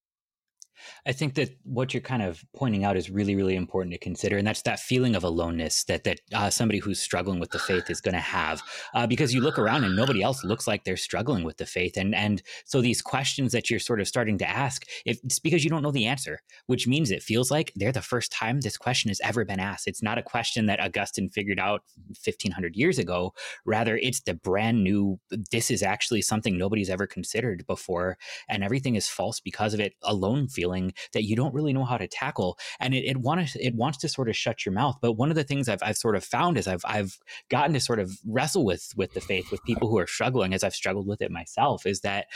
I 1.06 1.12
think 1.12 1.36
that 1.36 1.56
what 1.63 1.94
you're 1.94 2.01
kind 2.01 2.22
of 2.22 2.44
pointing 2.56 2.83
out 2.83 2.98
is 2.98 3.10
really, 3.10 3.36
really 3.36 3.56
important 3.56 3.94
to 3.94 4.00
consider, 4.00 4.38
and 4.38 4.45
that's 4.45 4.62
that 4.63 4.80
feeling 4.80 5.16
of 5.16 5.24
aloneness 5.24 5.83
that 5.86 6.04
that 6.04 6.22
uh, 6.33 6.50
somebody 6.50 6.80
who's 6.80 7.01
struggling 7.01 7.39
with 7.39 7.51
the 7.51 7.60
faith 7.60 7.89
is 7.89 8.01
going 8.01 8.16
to 8.16 8.22
have, 8.22 8.62
uh, 8.94 9.07
because 9.07 9.33
you 9.33 9.42
look 9.42 9.57
around 9.57 9.83
and 9.83 9.95
nobody 9.95 10.22
else 10.22 10.44
looks 10.44 10.68
like 10.68 10.83
they're 10.83 10.98
struggling 10.98 11.44
with 11.44 11.57
the 11.57 11.66
faith, 11.66 11.98
and 11.98 12.13
and 12.16 12.42
so 12.66 12.81
these 12.81 13.01
questions 13.01 13.51
that 13.51 13.69
you're 13.69 13.80
sort 13.80 14.01
of 14.01 14.07
starting 14.07 14.38
to 14.38 14.50
ask, 14.50 14.86
if 15.06 15.19
it's 15.24 15.39
because 15.39 15.63
you 15.63 15.69
don't 15.69 15.81
know 15.81 15.92
the 15.92 16.06
answer, 16.06 16.42
which 16.68 16.88
means 16.88 17.12
it 17.12 17.24
feels 17.24 17.51
like 17.51 17.72
they're 17.75 17.92
the 17.92 18.01
first 18.01 18.31
time 18.31 18.62
this 18.62 18.77
question 18.77 19.10
has 19.10 19.22
ever 19.24 19.45
been 19.45 19.60
asked. 19.60 19.88
It's 19.88 20.04
not 20.04 20.18
a 20.18 20.24
question 20.24 20.66
that 20.68 20.80
Augustine 20.80 21.30
figured 21.30 21.60
out 21.60 21.84
1500 22.07 22.75
years 22.75 23.00
ago. 23.00 23.34
Rather, 23.66 23.98
it's 23.98 24.22
the 24.22 24.34
brand 24.34 24.84
new. 24.84 25.19
This 25.51 25.72
is 25.72 25.84
actually 25.84 26.22
something 26.22 26.57
nobody's 26.57 26.89
ever 26.89 27.07
considered 27.07 27.66
before, 27.68 28.18
and 28.50 28.63
everything 28.63 28.95
is 28.95 29.07
false 29.07 29.39
because 29.39 29.74
of 29.74 29.80
it. 29.80 29.94
Alone 30.04 30.48
feeling 30.48 30.71
feeling 30.72 30.94
that 31.14 31.24
you 31.24 31.36
don't 31.36 31.54
really 31.54 31.74
know 31.74 31.86
how 31.86 31.98
to 31.98 32.08
tackle, 32.08 32.58
and 32.80 32.94
it, 32.94 33.06
it 33.06 33.18
wants 33.18 33.56
it 33.56 33.76
wants 33.76 33.98
to 34.00 34.10
sort 34.10 34.30
of 34.30 34.36
shut 34.36 34.66
your 34.66 34.74
mouth. 34.74 34.98
But 35.02 35.14
one 35.14 35.30
of 35.30 35.36
the 35.36 35.44
things 35.44 35.70
I've, 35.70 35.84
I've 35.84 35.98
sort 35.98 36.16
of 36.16 36.24
found 36.24 36.58
is 36.58 36.68
I've 36.68 36.84
I've 36.86 37.18
gotten 37.50 37.74
to 37.74 37.80
sort 37.80 38.00
of 38.00 38.12
wrestle 38.26 38.66
with 38.66 38.92
with 38.96 39.14
the 39.14 39.22
faith 39.22 39.52
with 39.52 39.64
people 39.64 39.90
who 39.90 39.98
are 39.98 40.08
struggling, 40.08 40.54
as 40.54 40.64
I've 40.64 40.76
struggled 40.76 41.08
with 41.08 41.22
it 41.22 41.32
myself, 41.32 41.86
is 41.86 42.02
that 42.02 42.28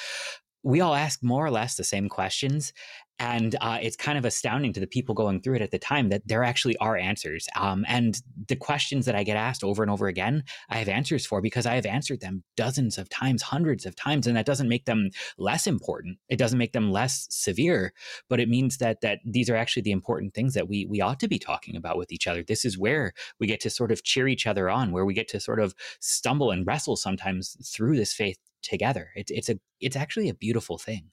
we 0.63 0.81
all 0.81 0.95
ask 0.95 1.21
more 1.21 1.45
or 1.45 1.51
less 1.51 1.75
the 1.75 1.83
same 1.83 2.09
questions 2.09 2.73
and 3.19 3.55
uh, 3.61 3.77
it's 3.81 3.95
kind 3.95 4.17
of 4.17 4.25
astounding 4.25 4.73
to 4.73 4.79
the 4.79 4.87
people 4.87 5.15
going 5.15 5.41
through 5.41 5.55
it 5.55 5.61
at 5.61 5.71
the 5.71 5.79
time 5.79 6.09
that 6.09 6.27
there 6.27 6.43
actually 6.43 6.77
are 6.77 6.97
answers. 6.97 7.47
Um, 7.55 7.85
and 7.87 8.21
the 8.47 8.55
questions 8.55 9.05
that 9.05 9.15
i 9.15 9.23
get 9.23 9.37
asked 9.37 9.63
over 9.63 9.81
and 9.81 9.91
over 9.91 10.07
again 10.07 10.43
i 10.69 10.77
have 10.77 10.87
answers 10.87 11.25
for 11.25 11.41
because 11.41 11.65
i 11.65 11.75
have 11.75 11.85
answered 11.85 12.21
them 12.21 12.43
dozens 12.55 12.97
of 12.97 13.09
times 13.09 13.41
hundreds 13.41 13.85
of 13.85 13.95
times 13.95 14.27
and 14.27 14.35
that 14.37 14.45
doesn't 14.45 14.69
make 14.69 14.85
them 14.85 15.09
less 15.37 15.67
important. 15.67 16.17
It 16.29 16.37
doesn't 16.37 16.57
make 16.57 16.73
them 16.73 16.91
less 16.91 17.27
severe 17.29 17.93
but 18.29 18.39
it 18.39 18.49
means 18.49 18.77
that 18.77 19.01
that 19.01 19.19
these 19.25 19.49
are 19.49 19.55
actually 19.55 19.83
the 19.83 19.91
important 19.91 20.33
things 20.33 20.53
that 20.53 20.67
we 20.67 20.85
we 20.85 21.01
ought 21.01 21.19
to 21.19 21.27
be 21.27 21.39
talking 21.39 21.75
about 21.75 21.97
with 21.97 22.11
each 22.11 22.27
other. 22.27 22.43
This 22.43 22.65
is 22.65 22.77
where 22.77 23.13
we 23.39 23.47
get 23.47 23.59
to 23.61 23.69
sort 23.69 23.91
of 23.91 24.03
cheer 24.03 24.27
each 24.27 24.47
other 24.47 24.69
on 24.69 24.91
where 24.91 25.05
we 25.05 25.13
get 25.13 25.27
to 25.29 25.39
sort 25.39 25.59
of 25.59 25.75
stumble 25.99 26.51
and 26.51 26.65
wrestle 26.65 26.95
sometimes 26.95 27.57
through 27.73 27.95
this 27.97 28.13
faith 28.13 28.37
together. 28.61 29.11
It's 29.15 29.31
it's 29.31 29.49
a 29.49 29.59
it's 29.79 29.95
actually 29.95 30.29
a 30.29 30.33
beautiful 30.33 30.77
thing 30.77 31.11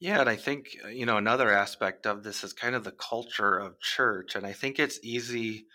yeah, 0.00 0.20
and 0.20 0.30
I 0.30 0.36
think, 0.36 0.78
uh, 0.82 0.88
you 0.88 1.04
know, 1.04 1.18
another 1.18 1.50
aspect 1.50 2.06
of 2.06 2.22
this 2.22 2.42
is 2.42 2.54
kind 2.54 2.74
of 2.74 2.84
the 2.84 2.90
culture 2.92 3.58
of 3.58 3.78
church. 3.78 4.34
And 4.34 4.46
I 4.46 4.54
think 4.54 4.78
it's 4.78 4.98
easy 5.02 5.66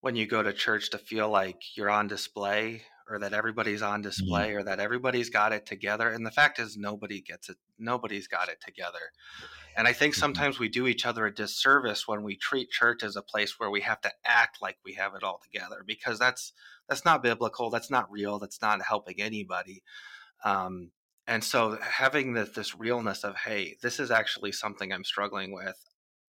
when 0.00 0.14
you 0.14 0.26
go 0.26 0.42
to 0.42 0.52
church 0.52 0.90
to 0.90 0.98
feel 0.98 1.28
like 1.28 1.76
you're 1.76 1.90
on 1.90 2.06
display 2.06 2.82
or 3.10 3.18
that 3.18 3.32
everybody's 3.32 3.82
on 3.82 3.98
mm-hmm. 3.98 4.08
display 4.08 4.52
or 4.54 4.62
that 4.62 4.78
everybody's 4.78 5.28
got 5.28 5.52
it 5.52 5.66
together. 5.66 6.08
And 6.08 6.24
the 6.24 6.30
fact 6.30 6.60
is, 6.60 6.76
nobody 6.76 7.20
gets 7.20 7.48
it, 7.48 7.56
nobody's 7.76 8.28
got 8.28 8.48
it 8.48 8.58
together. 8.64 9.10
And 9.76 9.88
I 9.88 9.92
think 9.92 10.14
mm-hmm. 10.14 10.20
sometimes 10.20 10.60
we 10.60 10.68
do 10.68 10.86
each 10.86 11.04
other 11.04 11.26
a 11.26 11.34
disservice 11.34 12.06
when 12.06 12.22
we 12.22 12.36
treat 12.36 12.70
church 12.70 13.02
as 13.02 13.16
a 13.16 13.22
place 13.22 13.58
where 13.58 13.70
we 13.70 13.80
have 13.80 14.00
to 14.02 14.12
act 14.24 14.62
like 14.62 14.76
we 14.84 14.94
have 14.94 15.16
it 15.16 15.24
all 15.24 15.40
together 15.42 15.82
because 15.84 16.20
that's 16.20 16.52
that's 16.88 17.04
not 17.04 17.24
biblical, 17.24 17.70
that's 17.70 17.90
not 17.90 18.08
real, 18.08 18.38
that's 18.38 18.62
not 18.62 18.82
helping 18.82 19.20
anybody. 19.20 19.82
Um, 20.44 20.90
and 21.26 21.42
so 21.42 21.78
having 21.80 22.34
this, 22.34 22.50
this 22.50 22.78
realness 22.78 23.24
of 23.24 23.36
hey 23.36 23.76
this 23.82 23.98
is 24.00 24.10
actually 24.10 24.52
something 24.52 24.92
i'm 24.92 25.04
struggling 25.04 25.52
with. 25.52 25.76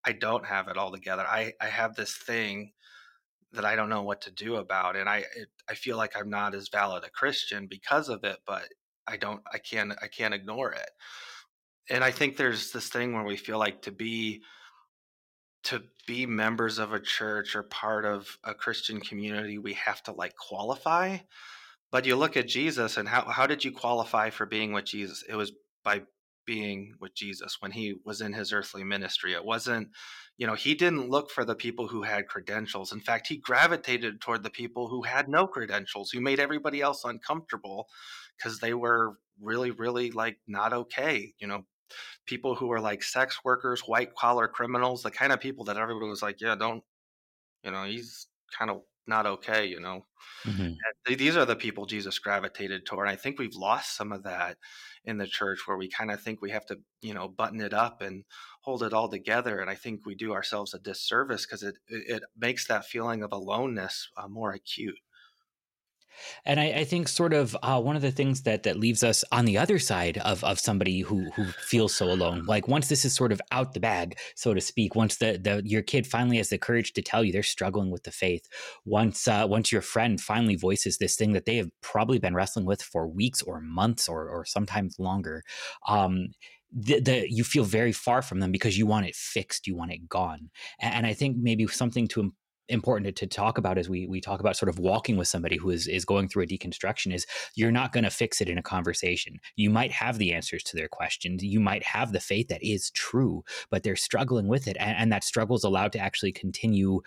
I 0.08 0.12
don't 0.12 0.46
have 0.46 0.68
it 0.68 0.78
all 0.78 0.92
together. 0.92 1.26
I, 1.28 1.54
I 1.60 1.66
have 1.66 1.96
this 1.96 2.16
thing 2.16 2.74
that 3.56 3.66
i 3.66 3.76
don't 3.76 3.90
know 3.90 4.04
what 4.04 4.22
to 4.22 4.32
do 4.32 4.56
about 4.56 4.96
and 4.96 5.10
i 5.10 5.18
it, 5.18 5.48
i 5.70 5.74
feel 5.74 5.98
like 5.98 6.16
i'm 6.16 6.30
not 6.30 6.54
as 6.54 6.70
valid 6.70 7.04
a 7.04 7.10
christian 7.10 7.68
because 7.68 8.10
of 8.10 8.24
it 8.24 8.38
but 8.46 8.64
i 9.08 9.18
don't 9.18 9.42
i 9.52 9.58
can't 9.58 9.94
i 10.02 10.08
can't 10.08 10.34
ignore 10.34 10.72
it. 10.72 10.90
And 11.90 12.04
i 12.04 12.12
think 12.12 12.36
there's 12.36 12.72
this 12.72 12.90
thing 12.90 13.14
where 13.14 13.24
we 13.24 13.38
feel 13.38 13.58
like 13.58 13.82
to 13.84 13.92
be 13.92 14.42
to 15.64 15.84
be 16.06 16.26
members 16.26 16.78
of 16.78 16.94
a 16.94 17.00
church 17.00 17.56
or 17.56 17.64
part 17.64 18.06
of 18.06 18.38
a 18.44 18.54
christian 18.54 19.00
community 19.00 19.58
we 19.58 19.74
have 19.74 20.02
to 20.04 20.12
like 20.12 20.36
qualify 20.36 21.18
but 21.96 22.06
you 22.06 22.18
look 22.18 22.36
at 22.36 22.50
Jesus 22.50 22.98
and 22.98 23.08
how, 23.08 23.24
how 23.24 23.48
did 23.48 23.64
you 23.64 23.72
qualify 23.72 24.30
for 24.30 24.46
being 24.46 24.74
with 24.74 24.84
Jesus? 24.84 25.24
It 25.30 25.36
was 25.36 25.54
by 25.86 26.02
being 26.46 26.94
with 27.00 27.16
Jesus 27.16 27.56
when 27.62 27.72
he 27.72 27.96
was 28.04 28.20
in 28.20 28.34
his 28.34 28.52
earthly 28.52 28.84
ministry. 28.84 29.32
It 29.32 29.46
wasn't, 29.46 29.88
you 30.38 30.46
know, 30.46 30.56
he 30.56 30.76
didn't 30.76 31.10
look 31.10 31.32
for 31.32 31.46
the 31.46 31.56
people 31.56 31.88
who 31.88 32.04
had 32.04 32.28
credentials. 32.28 32.92
In 32.92 33.00
fact, 33.00 33.28
he 33.28 33.38
gravitated 33.38 34.20
toward 34.20 34.44
the 34.44 34.50
people 34.50 34.90
who 34.90 35.04
had 35.04 35.30
no 35.30 35.48
credentials, 35.48 36.12
who 36.12 36.20
made 36.20 36.38
everybody 36.38 36.82
else 36.82 37.06
uncomfortable 37.06 37.88
because 38.38 38.60
they 38.60 38.74
were 38.74 39.14
really, 39.42 39.72
really 39.72 40.12
like 40.12 40.36
not 40.50 40.74
okay. 40.74 41.34
You 41.40 41.48
know, 41.48 41.66
people 42.26 42.56
who 42.56 42.68
were 42.68 42.82
like 42.82 43.04
sex 43.04 43.40
workers, 43.46 43.84
white 43.86 44.14
collar 44.16 44.50
criminals, 44.50 45.02
the 45.02 45.12
kind 45.12 45.32
of 45.32 45.40
people 45.40 45.64
that 45.64 45.78
everybody 45.78 46.10
was 46.10 46.22
like, 46.22 46.42
yeah, 46.42 46.56
don't, 46.56 46.84
you 47.64 47.72
know, 47.72 47.86
he's 47.86 48.28
kind 48.60 48.70
of 48.70 48.82
not 49.08 49.26
okay, 49.26 49.66
you 49.66 49.80
know. 49.80 50.06
Mm-hmm. 50.46 50.74
These 51.16 51.38
are 51.38 51.46
the 51.46 51.56
people 51.56 51.86
Jesus 51.86 52.20
gravitated 52.20 52.86
toward. 52.86 53.08
I 53.08 53.16
think 53.16 53.40
we've 53.40 53.56
lost 53.56 53.96
some 53.96 54.12
of 54.12 54.24
that 54.24 54.58
in 55.04 55.18
the 55.18 55.28
church 55.28 55.60
where 55.66 55.78
we 55.78 55.90
kind 55.90 56.12
of 56.12 56.22
think 56.22 56.42
we 56.42 56.52
have 56.52 56.66
to, 56.68 56.80
you 57.02 57.14
know, 57.14 57.28
button 57.28 57.62
it 57.62 57.74
up 57.74 58.02
and 58.02 58.24
hold 58.62 58.84
it 58.84 58.94
all 58.94 59.10
together. 59.10 59.60
And 59.60 59.70
I 59.70 59.76
think 59.76 60.02
we 60.06 60.16
do 60.16 60.34
ourselves 60.34 60.74
a 60.74 60.80
disservice 60.80 61.46
because 61.46 61.64
it, 61.64 61.76
it 61.88 62.24
makes 62.38 62.68
that 62.68 62.86
feeling 62.86 63.24
of 63.24 63.32
aloneness 63.32 64.10
uh, 64.18 64.28
more 64.28 64.52
acute. 64.52 64.98
And 66.46 66.60
I, 66.60 66.66
I, 66.66 66.84
think 66.84 67.08
sort 67.08 67.34
of 67.34 67.56
uh, 67.64 67.82
one 67.82 67.96
of 67.96 68.02
the 68.02 68.12
things 68.12 68.44
that 68.44 68.64
that 68.64 68.80
leaves 68.80 69.04
us 69.04 69.24
on 69.32 69.46
the 69.46 69.58
other 69.58 69.80
side 69.80 70.18
of 70.20 70.44
of 70.44 70.60
somebody 70.60 71.02
who 71.02 71.30
who 71.32 71.46
feels 71.46 71.96
so 71.96 72.12
alone. 72.12 72.46
Like 72.46 72.68
once 72.68 72.88
this 72.88 73.06
is 73.06 73.14
sort 73.14 73.32
of 73.32 73.42
out 73.52 73.74
the 73.74 73.80
bag, 73.80 74.18
so 74.36 74.54
to 74.54 74.62
speak, 74.62 74.96
once 74.96 75.18
the 75.18 75.38
the 75.38 75.62
your 75.66 75.82
kid 75.82 76.08
finally 76.08 76.38
has 76.38 76.50
the 76.50 76.58
courage 76.58 76.94
to 76.94 77.02
tell 77.02 77.24
you 77.24 77.32
they're 77.32 77.44
struggling 77.44 77.92
with 77.92 78.04
the 78.04 78.12
faith, 78.12 78.48
once 78.86 79.28
uh, 79.28 79.46
once 79.48 79.72
your 79.72 79.82
friend 79.82 80.22
finally 80.22 80.56
voices 80.56 80.98
this 80.98 81.16
thing 81.16 81.34
that 81.34 81.46
they 81.46 81.58
have 81.58 81.70
probably 81.82 82.20
been 82.20 82.36
wrestling 82.36 82.66
with 82.66 82.82
for 82.82 83.08
weeks 83.08 83.42
or 83.42 83.62
months 83.62 84.08
or 84.08 84.30
or 84.30 84.46
sometimes 84.46 85.00
longer. 85.00 85.44
Um, 85.88 86.30
the, 86.78 87.00
the, 87.00 87.26
you 87.30 87.46
feel 87.46 87.64
very 87.64 87.94
far 87.94 88.22
from 88.22 88.42
them 88.42 88.52
because 88.52 88.78
you 88.78 88.86
want 88.86 89.06
it 89.06 89.16
fixed, 89.16 89.66
you 89.66 89.78
want 89.78 89.92
it 89.92 90.10
gone, 90.10 90.50
and, 90.82 90.94
and 90.96 91.06
I 91.06 91.14
think 91.14 91.38
maybe 91.38 91.68
something 91.68 92.08
to 92.10 92.34
important 92.70 93.16
to, 93.16 93.26
to, 93.26 93.36
talk 93.36 93.58
about 93.58 93.78
as 93.78 93.90
we 93.90 94.08
we 94.08 94.22
talk 94.22 94.40
about 94.40 94.56
sort 94.56 94.70
of 94.70 94.80
walking 94.80 95.18
with 95.18 95.28
somebody 95.28 95.58
who 95.58 95.70
is 95.70 95.88
is 95.88 96.06
going 96.06 96.28
through 96.28 96.44
a 96.44 96.48
deconstruction 96.48 97.14
is 97.14 97.26
you're 97.56 97.72
not 97.72 97.92
going 97.92 98.04
to 98.04 98.10
fix 98.10 98.42
it 98.42 98.50
in 98.50 98.58
a 98.58 98.64
conversation. 98.64 99.40
You 99.56 99.70
might 99.70 99.92
have 99.92 100.18
the 100.18 100.34
answers 100.34 100.64
to 100.64 100.78
their 100.78 100.88
questions. 100.88 101.44
You 101.44 101.60
might 101.60 101.84
have 101.84 102.12
the 102.12 102.20
faith 102.20 102.48
that 102.50 102.64
is 102.64 102.92
true, 102.92 103.44
but 103.70 103.84
they're 103.84 103.96
struggling 103.96 104.48
with 104.48 104.68
it, 104.68 104.78
and, 104.80 104.98
and 104.98 105.12
that 105.12 105.24
struggle 105.24 105.56
is 105.56 105.64
allowed 105.64 105.92
to 105.94 106.00
actually 106.00 106.32
continue 106.32 107.02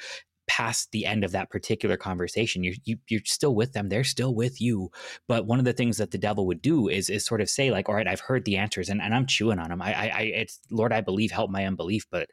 past 0.49 0.91
the 0.93 1.07
end 1.07 1.23
of 1.23 1.33
that 1.33 1.51
particular 1.51 1.97
conversation. 1.97 2.65
You're 2.65 2.75
you, 2.85 2.97
are 2.97 3.01
you 3.09 3.19
are 3.19 3.27
still 3.27 3.55
with 3.55 3.75
them. 3.75 3.89
They're 3.89 4.03
still 4.03 4.35
with 4.35 4.61
you. 4.61 4.91
But 5.29 5.47
one 5.47 5.59
of 5.59 5.65
the 5.65 5.73
things 5.73 5.99
that 5.99 6.11
the 6.11 6.19
devil 6.19 6.47
would 6.47 6.63
do 6.63 6.89
is 6.89 7.09
is 7.11 7.25
sort 7.25 7.41
of 7.41 7.49
say 7.49 7.71
like, 7.71 7.89
all 7.89 7.95
right, 7.95 8.09
I've 8.09 8.21
heard 8.21 8.45
the 8.45 8.57
answers 8.57 8.89
and, 8.89 9.01
and 9.01 9.15
I'm 9.15 9.27
chewing 9.27 9.59
on 9.59 9.69
them. 9.69 9.83
I, 9.83 9.93
I, 9.93 10.07
I 10.09 10.21
it's 10.23 10.59
Lord, 10.71 10.93
I 10.93 11.03
believe, 11.03 11.31
help 11.31 11.51
my 11.51 11.67
unbelief, 11.67 12.07
but 12.11 12.31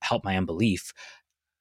help 0.00 0.24
my 0.24 0.36
unbelief 0.36 0.92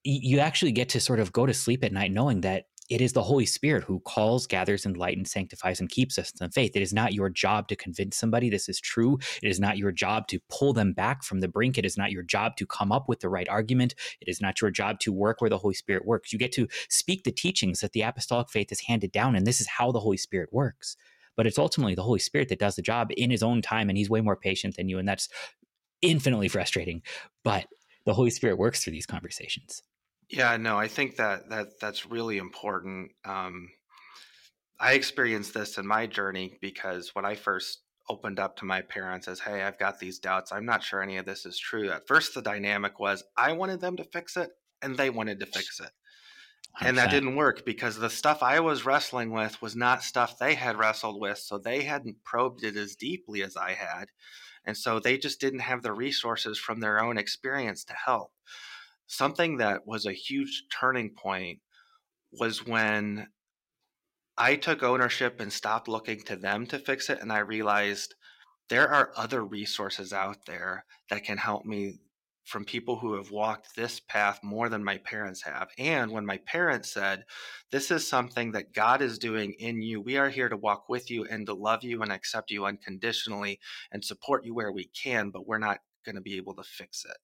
you 0.08 0.40
actually 0.40 0.72
get 0.72 0.90
to 0.90 1.00
sort 1.00 1.20
of 1.20 1.34
go 1.34 1.46
to 1.46 1.54
sleep 1.54 1.84
at 1.84 1.92
night 1.92 2.12
knowing 2.12 2.42
that 2.42 2.66
it 2.90 3.02
is 3.02 3.12
the 3.12 3.24
Holy 3.24 3.46
Spirit 3.46 3.84
who 3.84 4.00
calls, 4.00 4.48
gathers, 4.48 4.86
enlightens, 4.86 5.30
sanctifies, 5.30 5.82
and 5.82 5.90
keeps 5.90 6.18
us 6.18 6.32
in 6.40 6.50
faith. 6.52 6.72
It 6.74 6.82
is 6.82 6.94
not 6.94 7.14
your 7.14 7.30
job 7.30 7.68
to 7.68 7.76
convince 7.76 8.16
somebody 8.16 8.50
this 8.50 8.70
is 8.70 8.80
true. 8.80 9.20
It 9.44 9.50
is 9.50 9.60
not 9.60 9.78
your 9.78 9.92
job 9.92 10.28
to 10.30 10.40
pull 10.50 10.72
them 10.72 10.94
back 10.94 11.24
from 11.24 11.42
the 11.42 11.50
brink. 11.50 11.78
It 11.78 11.86
is 11.86 11.98
not 11.98 12.12
your 12.12 12.24
job 12.24 12.56
to 12.58 12.66
come 12.66 12.94
up 12.94 13.10
with 13.10 13.20
the 13.20 13.28
right 13.28 13.50
argument. 13.50 13.94
It 14.22 14.30
is 14.30 14.40
not 14.40 14.62
your 14.62 14.72
job 14.72 15.00
to 15.02 15.12
work 15.12 15.42
where 15.42 15.50
the 15.50 15.58
Holy 15.58 15.74
Spirit 15.74 16.06
works. 16.06 16.32
You 16.32 16.40
get 16.40 16.54
to 16.54 16.70
speak 16.88 17.26
the 17.26 17.32
teachings 17.32 17.82
that 17.82 17.92
the 17.92 18.04
apostolic 18.04 18.50
faith 18.50 18.70
has 18.70 18.80
handed 18.80 19.12
down, 19.12 19.36
and 19.36 19.46
this 19.46 19.60
is 19.60 19.68
how 19.68 19.92
the 19.92 20.00
Holy 20.00 20.18
Spirit 20.18 20.54
works. 20.54 20.96
But 21.36 21.46
it's 21.46 21.60
ultimately 21.60 21.96
the 21.96 22.04
Holy 22.04 22.20
Spirit 22.20 22.48
that 22.50 22.60
does 22.60 22.78
the 22.78 22.82
job 22.82 23.10
in 23.18 23.30
his 23.30 23.44
own 23.44 23.62
time, 23.62 23.90
and 23.90 23.98
he's 23.98 24.10
way 24.10 24.22
more 24.22 24.38
patient 24.38 24.78
than 24.78 24.88
you. 24.88 24.98
And 24.98 25.08
that's 25.08 25.28
infinitely 26.02 26.48
frustrating. 26.48 27.02
But 27.44 27.68
the 28.06 28.14
Holy 28.14 28.30
Spirit 28.30 28.58
works 28.58 28.82
through 28.82 28.94
these 28.94 29.06
conversations. 29.06 29.84
Yeah, 30.30 30.56
no, 30.58 30.78
I 30.78 30.88
think 30.88 31.16
that 31.18 31.50
that 31.50 31.80
that's 31.80 32.06
really 32.06 32.38
important. 32.38 33.12
Um, 33.26 33.70
I 34.80 34.94
experienced 34.94 35.54
this 35.54 35.78
in 35.78 35.88
my 35.88 36.08
journey 36.08 36.58
because 36.62 37.14
when 37.16 37.26
I 37.26 37.36
first 37.36 37.84
opened 38.10 38.40
up 38.40 38.56
to 38.58 38.66
my 38.66 38.82
parents 38.82 39.28
as, 39.28 39.40
"Hey, 39.42 39.64
I've 39.64 39.78
got 39.80 40.00
these 40.00 40.20
doubts. 40.20 40.52
I'm 40.52 40.66
not 40.66 40.84
sure 40.84 41.02
any 41.02 41.18
of 41.18 41.26
this 41.26 41.46
is 41.46 41.58
true." 41.60 41.92
At 41.92 42.08
first, 42.08 42.34
the 42.34 42.42
dynamic 42.42 43.00
was 43.00 43.24
I 43.36 43.52
wanted 43.54 43.82
them 43.82 43.98
to 43.98 44.04
fix 44.04 44.36
it, 44.38 44.52
and 44.82 44.98
they 44.98 45.10
wanted 45.10 45.40
to 45.42 45.46
fix 45.46 45.80
it, 45.80 45.92
and 46.84 46.98
that 46.98 47.12
didn't 47.12 47.36
work 47.38 47.66
because 47.66 47.98
the 47.98 48.10
stuff 48.10 48.44
I 48.44 48.60
was 48.62 48.86
wrestling 48.86 49.32
with 49.32 49.62
was 49.62 49.76
not 49.76 50.04
stuff 50.04 50.38
they 50.40 50.56
had 50.56 50.78
wrestled 50.78 51.22
with, 51.22 51.40
so 51.40 51.58
they 51.60 51.84
hadn't 51.84 52.24
probed 52.26 52.64
it 52.64 52.78
as 52.78 52.96
deeply 52.96 53.44
as 53.44 53.58
I 53.58 53.74
had, 53.74 54.12
and 54.66 54.78
so 54.78 55.00
they 55.00 55.18
just 55.18 55.42
didn't 55.42 55.60
have 55.62 55.84
the 55.84 55.94
resources 55.94 56.60
from 56.60 56.82
their 56.82 57.02
own 57.04 57.18
experience 57.18 57.84
to 57.86 57.94
help 57.96 58.34
something 59.08 59.58
that 59.58 59.88
was 59.88 60.06
a 60.06 60.14
huge 60.14 60.66
turning 60.72 61.10
point 61.10 61.60
was 62.32 62.66
when 62.66 63.28
I 64.38 64.56
took 64.56 64.84
ownership 64.84 65.40
and 65.40 65.52
stopped 65.52 65.88
looking 65.88 66.22
to 66.24 66.36
them 66.36 66.68
to 66.68 66.78
fix 66.78 67.10
it. 67.10 67.20
And 67.22 67.32
I 67.32 67.40
realized 67.40 68.14
there 68.70 68.90
are 68.90 69.12
other 69.16 69.44
resources 69.44 70.14
out 70.14 70.46
there 70.46 70.86
that 71.10 71.24
can 71.24 71.38
help 71.38 71.66
me 71.66 72.00
from 72.46 72.64
people 72.64 72.98
who 72.98 73.14
have 73.16 73.30
walked 73.30 73.76
this 73.76 74.00
path 74.00 74.40
more 74.42 74.70
than 74.70 74.84
my 74.84 74.98
parents 75.00 75.42
have. 75.42 75.70
And 75.78 76.12
when 76.12 76.26
my 76.26 76.38
parents 76.46 76.94
said, 76.94 77.26
This 77.72 77.92
is 77.92 78.08
something 78.08 78.52
that 78.54 78.74
God 78.74 79.02
is 79.02 79.20
doing 79.20 79.54
in 79.60 79.82
you, 79.82 80.00
we 80.00 80.18
are 80.18 80.30
here 80.30 80.48
to 80.48 80.56
walk 80.56 80.88
with 80.88 81.12
you 81.12 81.26
and 81.26 81.46
to 81.48 81.54
love 81.54 81.84
you 81.84 82.02
and 82.02 82.12
accept 82.12 82.52
you 82.52 82.66
unconditionally 82.66 83.60
and 83.92 84.04
support 84.04 84.46
you 84.46 84.54
where 84.54 84.72
we 84.72 84.86
can, 84.86 85.30
but 85.30 85.46
we're 85.46 85.58
not 85.58 85.80
going 86.06 86.16
to 86.16 86.22
be 86.22 86.38
able 86.38 86.56
to 86.56 86.64
fix 86.64 87.04
it. 87.04 87.18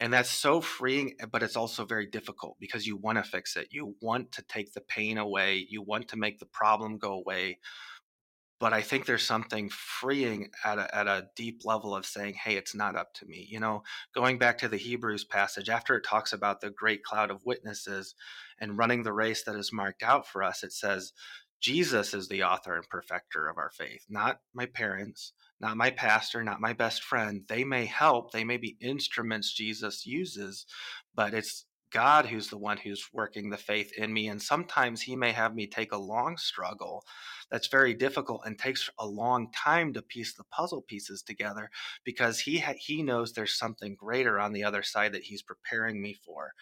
And 0.00 0.12
that's 0.12 0.30
so 0.30 0.60
freeing, 0.60 1.14
eh, 1.20 1.26
but 1.30 1.42
it's 1.42 1.56
also 1.56 1.84
very 1.84 2.06
difficult 2.06 2.56
because 2.60 2.86
you 2.86 2.96
want 2.96 3.18
to 3.18 3.24
fix 3.24 3.56
it. 3.56 3.68
You 3.70 3.96
want 4.00 4.32
to 4.32 4.42
take 4.42 4.72
the 4.72 4.80
pain 4.80 5.18
away. 5.18 5.66
You 5.68 5.82
want 5.82 6.08
to 6.08 6.16
make 6.16 6.38
the 6.38 6.46
problem 6.46 6.98
go 6.98 7.12
away. 7.14 7.58
But 8.60 8.72
I 8.72 8.82
think 8.82 9.06
there's 9.06 9.26
something 9.26 9.68
freeing 9.70 10.50
at 10.64 10.78
a, 10.78 10.94
at 10.94 11.06
a 11.06 11.28
deep 11.36 11.62
level 11.64 11.94
of 11.94 12.04
saying, 12.04 12.34
hey, 12.34 12.56
it's 12.56 12.74
not 12.74 12.96
up 12.96 13.14
to 13.14 13.26
me. 13.26 13.46
You 13.48 13.60
know, 13.60 13.82
going 14.14 14.38
back 14.38 14.58
to 14.58 14.68
the 14.68 14.76
Hebrews 14.76 15.24
passage, 15.24 15.68
after 15.68 15.96
it 15.96 16.04
talks 16.04 16.32
about 16.32 16.60
the 16.60 16.70
great 16.70 17.04
cloud 17.04 17.30
of 17.30 17.44
witnesses 17.44 18.14
and 18.60 18.76
running 18.76 19.04
the 19.04 19.12
race 19.12 19.44
that 19.44 19.54
is 19.54 19.72
marked 19.72 20.02
out 20.02 20.26
for 20.26 20.42
us, 20.42 20.64
it 20.64 20.72
says, 20.72 21.12
Jesus 21.60 22.14
is 22.14 22.28
the 22.28 22.44
author 22.44 22.76
and 22.76 22.88
perfecter 22.88 23.48
of 23.48 23.58
our 23.58 23.70
faith, 23.70 24.04
not 24.08 24.40
my 24.54 24.66
parents, 24.66 25.32
not 25.60 25.76
my 25.76 25.90
pastor, 25.90 26.42
not 26.44 26.60
my 26.60 26.72
best 26.72 27.02
friend. 27.02 27.42
They 27.48 27.64
may 27.64 27.86
help, 27.86 28.32
they 28.32 28.44
may 28.44 28.56
be 28.56 28.76
instruments 28.80 29.52
Jesus 29.52 30.06
uses, 30.06 30.66
but 31.14 31.34
it's 31.34 31.66
God 31.90 32.26
who's 32.26 32.48
the 32.48 32.58
one 32.58 32.76
who's 32.76 33.08
working 33.12 33.48
the 33.48 33.56
faith 33.56 33.92
in 33.96 34.12
me. 34.12 34.28
And 34.28 34.40
sometimes 34.40 35.02
He 35.02 35.16
may 35.16 35.32
have 35.32 35.54
me 35.54 35.66
take 35.66 35.92
a 35.92 35.98
long 35.98 36.36
struggle 36.36 37.02
that's 37.50 37.68
very 37.68 37.94
difficult 37.94 38.42
and 38.44 38.58
takes 38.58 38.90
a 38.98 39.06
long 39.06 39.50
time 39.52 39.94
to 39.94 40.02
piece 40.02 40.34
the 40.34 40.44
puzzle 40.44 40.82
pieces 40.82 41.22
together 41.22 41.70
because 42.04 42.40
He 42.40 42.58
ha- 42.58 42.74
He 42.76 43.02
knows 43.02 43.32
there's 43.32 43.58
something 43.58 43.94
greater 43.94 44.38
on 44.38 44.52
the 44.52 44.64
other 44.64 44.82
side 44.82 45.12
that 45.12 45.24
He's 45.24 45.42
preparing 45.42 46.02
me 46.02 46.14
for 46.14 46.52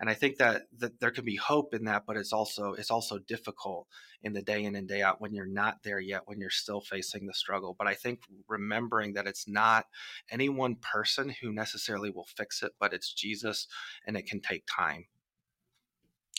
and 0.00 0.08
I 0.08 0.14
think 0.14 0.36
that 0.36 0.62
that 0.78 1.00
there 1.00 1.10
can 1.10 1.24
be 1.24 1.36
hope 1.36 1.74
in 1.74 1.84
that, 1.84 2.04
but 2.06 2.16
it's 2.16 2.32
also 2.32 2.72
it's 2.74 2.90
also 2.90 3.18
difficult 3.18 3.86
in 4.22 4.32
the 4.32 4.42
day 4.42 4.64
in 4.64 4.76
and 4.76 4.86
day 4.86 5.02
out 5.02 5.20
when 5.20 5.34
you're 5.34 5.46
not 5.46 5.82
there 5.82 5.98
yet, 5.98 6.22
when 6.26 6.40
you're 6.40 6.50
still 6.50 6.80
facing 6.80 7.26
the 7.26 7.34
struggle. 7.34 7.74
But 7.76 7.88
I 7.88 7.94
think 7.94 8.20
remembering 8.46 9.14
that 9.14 9.26
it's 9.26 9.48
not 9.48 9.86
any 10.30 10.48
one 10.48 10.76
person 10.76 11.34
who 11.40 11.52
necessarily 11.52 12.10
will 12.10 12.28
fix 12.36 12.62
it, 12.62 12.72
but 12.78 12.92
it's 12.92 13.12
Jesus, 13.12 13.66
and 14.06 14.16
it 14.16 14.26
can 14.26 14.40
take 14.40 14.64
time. 14.66 15.06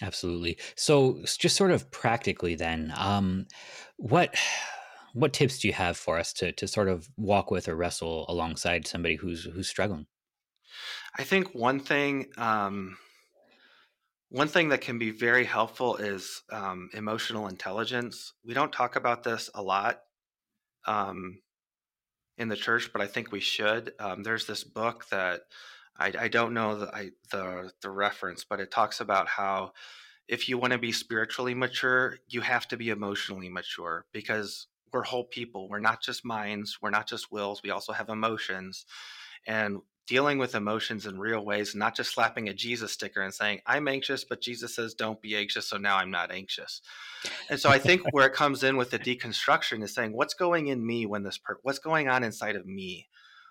Absolutely. 0.01 0.57
So, 0.75 1.21
just 1.25 1.57
sort 1.57 1.71
of 1.71 1.91
practically, 1.91 2.55
then, 2.55 2.93
um, 2.95 3.47
what 3.97 4.35
what 5.13 5.33
tips 5.33 5.59
do 5.59 5.67
you 5.67 5.73
have 5.73 5.97
for 5.97 6.17
us 6.17 6.31
to 6.33 6.53
to 6.53 6.67
sort 6.67 6.87
of 6.87 7.09
walk 7.17 7.51
with 7.51 7.67
or 7.67 7.75
wrestle 7.75 8.25
alongside 8.29 8.87
somebody 8.87 9.15
who's 9.15 9.43
who's 9.43 9.67
struggling? 9.67 10.07
I 11.17 11.23
think 11.23 11.53
one 11.53 11.81
thing. 11.81 12.27
Um, 12.37 12.97
one 14.29 14.47
thing 14.47 14.69
that 14.69 14.81
can 14.81 14.99
be 14.99 15.09
very 15.09 15.43
helpful 15.43 15.95
is 15.97 16.43
um, 16.51 16.89
emotional 16.93 17.47
intelligence. 17.47 18.33
We 18.45 18.53
don't 18.53 18.71
talk 18.71 18.95
about 18.95 19.23
this 19.23 19.49
a 19.55 19.61
lot 19.61 20.01
um, 20.85 21.41
in 22.37 22.47
the 22.47 22.55
church, 22.55 22.91
but 22.93 23.01
I 23.01 23.07
think 23.07 23.31
we 23.31 23.39
should. 23.39 23.93
Um, 23.99 24.21
there's 24.23 24.45
this 24.45 24.63
book 24.63 25.07
that 25.09 25.41
I, 25.97 26.13
I 26.17 26.27
don't 26.27 26.53
know 26.53 26.79
the, 26.79 26.95
I, 26.95 27.09
the 27.31 27.71
the 27.81 27.89
reference, 27.89 28.45
but 28.47 28.59
it 28.59 28.71
talks 28.71 29.01
about 29.01 29.27
how 29.27 29.73
if 30.27 30.47
you 30.47 30.59
want 30.59 30.73
to 30.73 30.79
be 30.79 30.91
spiritually 30.91 31.55
mature, 31.55 32.19
you 32.27 32.41
have 32.41 32.67
to 32.67 32.77
be 32.77 32.89
emotionally 32.89 33.49
mature 33.49 34.05
because 34.13 34.67
we're 34.93 35.03
whole 35.03 35.25
people. 35.25 35.67
We're 35.67 35.79
not 35.79 36.01
just 36.03 36.23
minds. 36.23 36.77
We're 36.81 36.91
not 36.91 37.07
just 37.07 37.31
wills. 37.31 37.61
We 37.63 37.71
also 37.71 37.93
have 37.93 38.09
emotions, 38.09 38.85
and 39.47 39.79
dealing 40.09 40.39
with 40.39 40.55
emotions 40.55 41.05
in 41.05 41.19
real 41.19 41.45
ways, 41.45 41.75
not 41.75 41.95
just 41.95 42.11
slapping 42.11 42.49
a 42.49 42.53
Jesus 42.53 42.91
sticker 42.91 43.21
and 43.21 43.31
saying, 43.31 43.61
I'm 43.67 43.87
anxious, 43.87 44.23
but 44.23 44.41
Jesus 44.41 44.73
says, 44.73 44.95
don't 44.95 45.21
be 45.21 45.35
anxious. 45.35 45.67
So 45.67 45.77
now 45.77 45.97
I'm 45.97 46.09
not 46.09 46.31
anxious. 46.31 46.81
And 47.47 47.59
so 47.59 47.69
I 47.69 47.77
think 47.77 48.01
where 48.09 48.25
it 48.25 48.33
comes 48.33 48.63
in 48.63 48.75
with 48.75 48.89
the 48.89 48.97
deconstruction 48.97 49.83
is 49.83 49.93
saying, 49.93 50.13
what's 50.13 50.33
going 50.33 50.65
in 50.65 50.83
me 50.83 51.05
when 51.05 51.21
this, 51.21 51.37
per- 51.37 51.59
what's 51.61 51.77
going 51.77 52.09
on 52.09 52.23
inside 52.23 52.55
of 52.55 52.65
me 52.65 53.07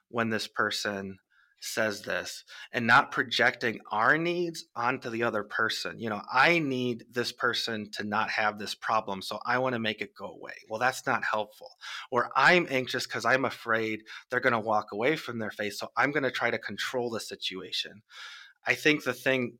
when 0.08 0.30
this 0.30 0.48
person 0.48 1.18
says 1.60 2.02
this 2.02 2.44
and 2.72 2.86
not 2.86 3.10
projecting 3.10 3.80
our 3.90 4.16
needs 4.16 4.66
onto 4.76 5.10
the 5.10 5.22
other 5.22 5.42
person. 5.42 5.98
You 5.98 6.10
know, 6.10 6.22
I 6.32 6.58
need 6.58 7.04
this 7.10 7.32
person 7.32 7.90
to 7.92 8.04
not 8.04 8.30
have 8.30 8.58
this 8.58 8.74
problem, 8.74 9.22
so 9.22 9.38
I 9.44 9.58
want 9.58 9.74
to 9.74 9.80
make 9.80 10.00
it 10.00 10.14
go 10.16 10.26
away. 10.26 10.54
Well, 10.68 10.78
that's 10.78 11.06
not 11.06 11.24
helpful. 11.24 11.70
Or 12.10 12.30
I'm 12.36 12.66
anxious 12.70 13.06
because 13.06 13.24
I'm 13.24 13.44
afraid 13.44 14.02
they're 14.30 14.40
going 14.40 14.52
to 14.52 14.60
walk 14.60 14.92
away 14.92 15.16
from 15.16 15.38
their 15.38 15.50
faith, 15.50 15.74
so 15.74 15.90
I'm 15.96 16.12
going 16.12 16.22
to 16.22 16.30
try 16.30 16.50
to 16.50 16.58
control 16.58 17.10
the 17.10 17.20
situation. 17.20 18.02
I 18.66 18.74
think 18.74 19.04
the 19.04 19.14
thing 19.14 19.58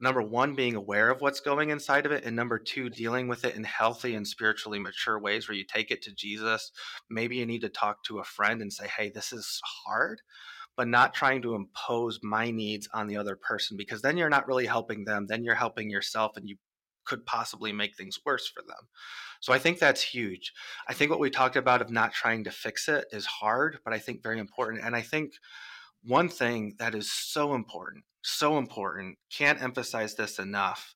number 0.00 0.22
one, 0.22 0.54
being 0.54 0.76
aware 0.76 1.10
of 1.10 1.20
what's 1.20 1.40
going 1.40 1.70
inside 1.70 2.06
of 2.06 2.12
it, 2.12 2.24
and 2.24 2.36
number 2.36 2.58
two, 2.58 2.88
dealing 2.88 3.28
with 3.28 3.44
it 3.44 3.56
in 3.56 3.64
healthy 3.64 4.14
and 4.14 4.26
spiritually 4.26 4.78
mature 4.78 5.18
ways 5.18 5.48
where 5.48 5.56
you 5.56 5.64
take 5.64 5.90
it 5.90 6.02
to 6.02 6.14
Jesus. 6.14 6.70
Maybe 7.10 7.36
you 7.36 7.46
need 7.46 7.62
to 7.62 7.68
talk 7.68 8.04
to 8.04 8.18
a 8.18 8.24
friend 8.24 8.62
and 8.62 8.72
say, 8.72 8.86
hey, 8.86 9.10
this 9.10 9.32
is 9.32 9.60
hard, 9.86 10.22
but 10.78 10.86
not 10.86 11.12
trying 11.12 11.42
to 11.42 11.56
impose 11.56 12.20
my 12.22 12.52
needs 12.52 12.88
on 12.94 13.08
the 13.08 13.16
other 13.16 13.34
person 13.34 13.76
because 13.76 14.00
then 14.00 14.16
you're 14.16 14.30
not 14.30 14.46
really 14.46 14.64
helping 14.64 15.04
them. 15.04 15.26
Then 15.26 15.42
you're 15.42 15.56
helping 15.56 15.90
yourself 15.90 16.36
and 16.36 16.48
you 16.48 16.56
could 17.04 17.26
possibly 17.26 17.72
make 17.72 17.96
things 17.96 18.16
worse 18.24 18.46
for 18.46 18.62
them. 18.62 18.88
So 19.40 19.52
I 19.52 19.58
think 19.58 19.80
that's 19.80 20.02
huge. 20.02 20.52
I 20.88 20.94
think 20.94 21.10
what 21.10 21.18
we 21.18 21.30
talked 21.30 21.56
about 21.56 21.82
of 21.82 21.90
not 21.90 22.12
trying 22.12 22.44
to 22.44 22.52
fix 22.52 22.88
it 22.88 23.06
is 23.10 23.26
hard, 23.26 23.78
but 23.84 23.92
I 23.92 23.98
think 23.98 24.22
very 24.22 24.38
important. 24.38 24.84
And 24.84 24.94
I 24.94 25.02
think 25.02 25.32
one 26.04 26.28
thing 26.28 26.76
that 26.78 26.94
is 26.94 27.10
so 27.10 27.54
important, 27.54 28.04
so 28.22 28.56
important, 28.56 29.18
can't 29.36 29.60
emphasize 29.60 30.14
this 30.14 30.38
enough, 30.38 30.94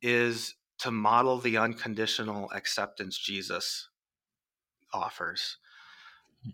is 0.00 0.54
to 0.78 0.92
model 0.92 1.38
the 1.38 1.56
unconditional 1.56 2.52
acceptance 2.52 3.18
Jesus 3.18 3.88
offers. 4.94 5.58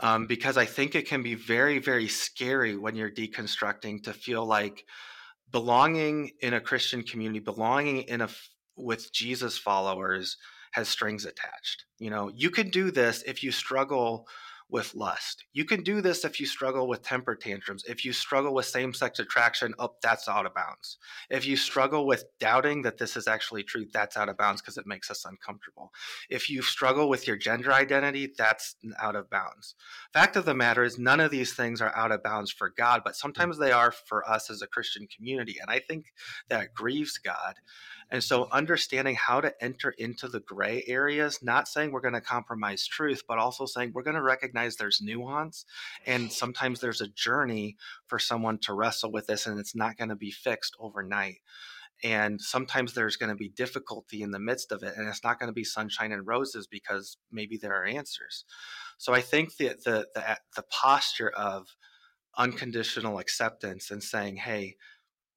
Um, 0.00 0.26
because 0.26 0.56
I 0.56 0.64
think 0.64 0.94
it 0.94 1.06
can 1.06 1.22
be 1.22 1.34
very, 1.34 1.78
very 1.78 2.08
scary 2.08 2.76
when 2.76 2.96
you're 2.96 3.10
deconstructing 3.10 4.02
to 4.04 4.12
feel 4.12 4.44
like 4.44 4.84
belonging 5.52 6.32
in 6.40 6.54
a 6.54 6.60
Christian 6.60 7.02
community, 7.02 7.38
belonging 7.38 8.02
in 8.02 8.22
a 8.22 8.28
with 8.76 9.12
Jesus 9.12 9.56
followers 9.56 10.36
has 10.72 10.88
strings 10.88 11.24
attached. 11.24 11.84
You 11.98 12.10
know, 12.10 12.30
you 12.34 12.50
can 12.50 12.70
do 12.70 12.90
this 12.90 13.22
if 13.22 13.42
you 13.42 13.52
struggle 13.52 14.26
with 14.74 14.92
lust. 14.96 15.44
You 15.52 15.64
can 15.64 15.84
do 15.84 16.00
this 16.00 16.24
if 16.24 16.40
you 16.40 16.46
struggle 16.46 16.88
with 16.88 17.00
temper 17.00 17.36
tantrums. 17.36 17.84
If 17.86 18.04
you 18.04 18.12
struggle 18.12 18.52
with 18.52 18.66
same 18.66 18.92
sex 18.92 19.20
attraction, 19.20 19.72
oh, 19.78 19.94
that's 20.02 20.28
out 20.28 20.46
of 20.46 20.54
bounds. 20.54 20.98
If 21.30 21.46
you 21.46 21.56
struggle 21.56 22.08
with 22.08 22.24
doubting 22.40 22.82
that 22.82 22.98
this 22.98 23.16
is 23.16 23.28
actually 23.28 23.62
true, 23.62 23.86
that's 23.92 24.16
out 24.16 24.28
of 24.28 24.36
bounds 24.36 24.60
because 24.60 24.76
it 24.76 24.84
makes 24.84 25.12
us 25.12 25.24
uncomfortable. 25.24 25.92
If 26.28 26.50
you 26.50 26.60
struggle 26.60 27.08
with 27.08 27.28
your 27.28 27.36
gender 27.36 27.72
identity, 27.72 28.32
that's 28.36 28.74
out 29.00 29.14
of 29.14 29.30
bounds. 29.30 29.76
Fact 30.12 30.34
of 30.34 30.44
the 30.44 30.54
matter 30.54 30.82
is, 30.82 30.98
none 30.98 31.20
of 31.20 31.30
these 31.30 31.54
things 31.54 31.80
are 31.80 31.94
out 31.94 32.10
of 32.10 32.24
bounds 32.24 32.50
for 32.50 32.68
God, 32.76 33.02
but 33.04 33.14
sometimes 33.14 33.58
they 33.58 33.70
are 33.70 33.92
for 33.92 34.28
us 34.28 34.50
as 34.50 34.60
a 34.60 34.66
Christian 34.66 35.06
community. 35.06 35.58
And 35.62 35.70
I 35.70 35.78
think 35.78 36.06
that 36.48 36.74
grieves 36.74 37.16
God. 37.16 37.54
And 38.10 38.22
so, 38.22 38.48
understanding 38.52 39.16
how 39.16 39.40
to 39.40 39.52
enter 39.62 39.90
into 39.90 40.28
the 40.28 40.40
gray 40.40 40.84
areas, 40.86 41.40
not 41.42 41.68
saying 41.68 41.90
we're 41.90 42.00
going 42.00 42.14
to 42.14 42.20
compromise 42.20 42.86
truth, 42.86 43.22
but 43.26 43.38
also 43.38 43.66
saying 43.66 43.92
we're 43.94 44.02
going 44.02 44.16
to 44.16 44.22
recognize 44.22 44.76
there's 44.76 45.00
nuance. 45.02 45.64
And 46.06 46.32
sometimes 46.32 46.80
there's 46.80 47.00
a 47.00 47.08
journey 47.08 47.76
for 48.06 48.18
someone 48.18 48.58
to 48.62 48.74
wrestle 48.74 49.10
with 49.10 49.26
this, 49.26 49.46
and 49.46 49.58
it's 49.58 49.74
not 49.74 49.96
going 49.96 50.10
to 50.10 50.16
be 50.16 50.30
fixed 50.30 50.76
overnight. 50.78 51.38
And 52.02 52.40
sometimes 52.40 52.92
there's 52.92 53.16
going 53.16 53.30
to 53.30 53.36
be 53.36 53.48
difficulty 53.48 54.22
in 54.22 54.30
the 54.30 54.38
midst 54.38 54.72
of 54.72 54.82
it, 54.82 54.94
and 54.96 55.08
it's 55.08 55.24
not 55.24 55.38
going 55.38 55.48
to 55.48 55.54
be 55.54 55.64
sunshine 55.64 56.12
and 56.12 56.26
roses 56.26 56.66
because 56.66 57.16
maybe 57.32 57.56
there 57.56 57.74
are 57.74 57.86
answers. 57.86 58.44
So 58.98 59.14
I 59.14 59.20
think 59.20 59.56
that 59.56 59.84
the, 59.84 60.06
the, 60.14 60.38
the 60.56 60.64
posture 60.64 61.30
of 61.30 61.68
unconditional 62.36 63.18
acceptance 63.18 63.90
and 63.90 64.02
saying, 64.02 64.36
hey, 64.36 64.76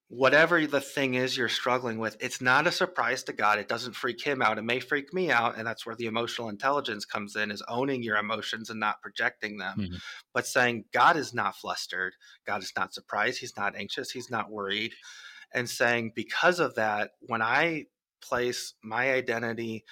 whatever 0.09 0.65
the 0.65 0.79
thing 0.79 1.15
is 1.15 1.35
you're 1.35 1.49
struggling 1.49 1.99
with, 1.99 2.15
it's 2.21 2.39
not 2.39 2.65
a 2.65 2.71
surprise 2.71 3.23
to 3.23 3.33
God. 3.33 3.59
It 3.59 3.67
doesn't 3.67 3.95
freak 3.95 4.23
him 4.23 4.41
out. 4.41 4.57
It 4.57 4.63
may 4.63 4.79
freak 4.79 5.13
me 5.13 5.31
out. 5.31 5.57
And 5.57 5.67
that's 5.67 5.85
where 5.85 5.95
the 5.95 6.05
emotional 6.05 6.49
intelligence 6.49 7.03
comes 7.03 7.35
in 7.35 7.51
is 7.51 7.63
owning 7.67 8.03
your 8.03 8.17
emotions 8.17 8.69
and 8.69 8.79
not 8.79 9.01
projecting 9.01 9.57
them. 9.57 9.77
Mm-hmm. 9.77 9.95
But 10.33 10.47
saying 10.47 10.85
God 10.93 11.17
is 11.17 11.33
not 11.33 11.57
flustered. 11.57 12.13
God 12.45 12.63
is 12.63 12.71
not 12.77 12.93
surprised. 12.93 13.39
He's 13.39 13.57
not 13.57 13.75
anxious. 13.75 14.11
He's 14.11 14.31
not 14.31 14.49
worried. 14.49 14.93
And 15.53 15.69
saying, 15.69 16.13
because 16.15 16.59
of 16.59 16.75
that, 16.75 17.11
when 17.21 17.41
I 17.41 17.85
place 18.21 18.73
my 18.81 19.13
identity 19.13 19.83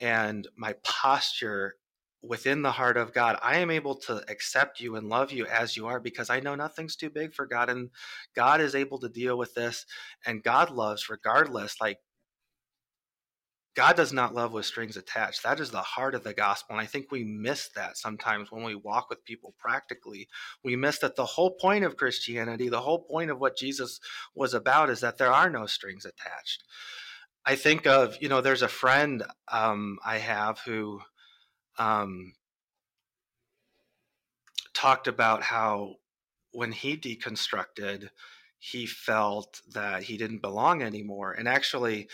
and 0.00 0.46
my 0.56 0.74
posture 0.82 1.76
within 2.22 2.62
the 2.62 2.72
heart 2.72 2.96
of 2.96 3.12
God, 3.12 3.38
I 3.42 3.58
am 3.58 3.70
able 3.70 3.94
to 3.96 4.24
accept 4.28 4.80
you 4.80 4.96
and 4.96 5.08
love 5.08 5.32
you 5.32 5.46
as 5.46 5.76
you 5.76 5.86
are 5.86 6.00
because 6.00 6.30
I 6.30 6.40
know 6.40 6.54
nothing's 6.54 6.96
too 6.96 7.10
big 7.10 7.34
for 7.34 7.46
God. 7.46 7.70
And 7.70 7.90
God 8.34 8.60
is 8.60 8.74
able 8.74 8.98
to 9.00 9.08
deal 9.08 9.38
with 9.38 9.54
this. 9.54 9.86
And 10.26 10.42
God 10.42 10.70
loves 10.70 11.08
regardless. 11.08 11.76
Like, 11.80 11.98
God 13.76 13.94
does 13.94 14.12
not 14.12 14.34
love 14.34 14.52
with 14.52 14.66
strings 14.66 14.96
attached. 14.96 15.44
That 15.44 15.60
is 15.60 15.70
the 15.70 15.82
heart 15.82 16.16
of 16.16 16.24
the 16.24 16.34
gospel. 16.34 16.74
And 16.74 16.82
I 16.82 16.86
think 16.86 17.12
we 17.12 17.22
miss 17.22 17.68
that 17.76 17.96
sometimes 17.96 18.50
when 18.50 18.64
we 18.64 18.74
walk 18.74 19.08
with 19.08 19.24
people 19.24 19.54
practically. 19.56 20.26
We 20.64 20.74
miss 20.74 20.98
that 20.98 21.14
the 21.14 21.24
whole 21.24 21.52
point 21.52 21.84
of 21.84 21.96
Christianity, 21.96 22.68
the 22.68 22.80
whole 22.80 23.04
point 23.04 23.30
of 23.30 23.38
what 23.38 23.56
Jesus 23.56 24.00
was 24.34 24.52
about 24.52 24.90
is 24.90 24.98
that 25.00 25.18
there 25.18 25.32
are 25.32 25.48
no 25.48 25.66
strings 25.66 26.04
attached. 26.04 26.64
I 27.46 27.54
think 27.54 27.86
of, 27.86 28.16
you 28.20 28.28
know, 28.28 28.40
there's 28.40 28.62
a 28.62 28.68
friend 28.68 29.22
um, 29.46 29.98
I 30.04 30.18
have 30.18 30.58
who 30.66 31.00
um, 31.78 32.34
talked 34.74 35.08
about 35.08 35.42
how 35.42 35.94
when 36.52 36.72
he 36.72 36.96
deconstructed, 36.96 38.10
he 38.58 38.86
felt 38.86 39.60
that 39.72 40.04
he 40.04 40.16
didn't 40.16 40.42
belong 40.42 40.82
anymore. 40.82 41.32
And 41.32 41.48
actually, 41.48 42.08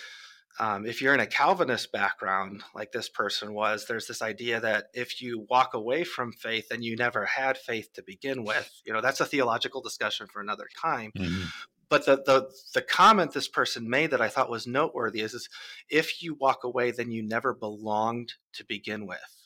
um, 0.61 0.87
if 0.87 1.03
you're 1.03 1.15
in 1.15 1.21
a 1.21 1.27
Calvinist 1.27 1.91
background, 1.93 2.63
like 2.75 2.93
this 2.93 3.09
person 3.09 3.55
was, 3.55 3.87
there's 3.87 4.07
this 4.07 4.23
idea 4.23 4.61
that 4.61 4.87
if 4.95 5.21
you 5.21 5.47
walk 5.51 5.75
away 5.75 6.05
from 6.05 6.33
faith 6.33 6.69
and 6.71 6.85
you 6.85 6.97
never 6.97 7.25
had 7.25 7.59
faith 7.59 7.93
to 7.95 8.03
begin 8.03 8.45
with, 8.45 8.71
you 8.85 8.93
know, 8.93 9.01
that's 9.01 9.21
a 9.21 9.27
theological 9.27 9.81
discussion 9.81 10.27
for 10.27 10.41
another 10.41 10.69
time. 10.81 11.11
Mm-hmm. 11.17 11.45
But 11.89 12.07
the, 12.07 12.17
the 12.17 12.51
the 12.73 12.83
comment 12.83 13.33
this 13.33 13.47
person 13.47 13.89
made 13.89 14.11
that 14.11 14.21
I 14.21 14.29
thought 14.29 14.51
was 14.51 14.67
noteworthy 14.67 15.21
is, 15.21 15.35
is 15.35 15.49
if 15.91 16.23
you 16.23 16.35
walk 16.35 16.65
away, 16.65 16.91
then 16.91 17.11
you 17.11 17.23
never 17.23 17.53
belonged 17.53 18.35
to 18.55 18.65
begin 18.65 19.07
with 19.07 19.44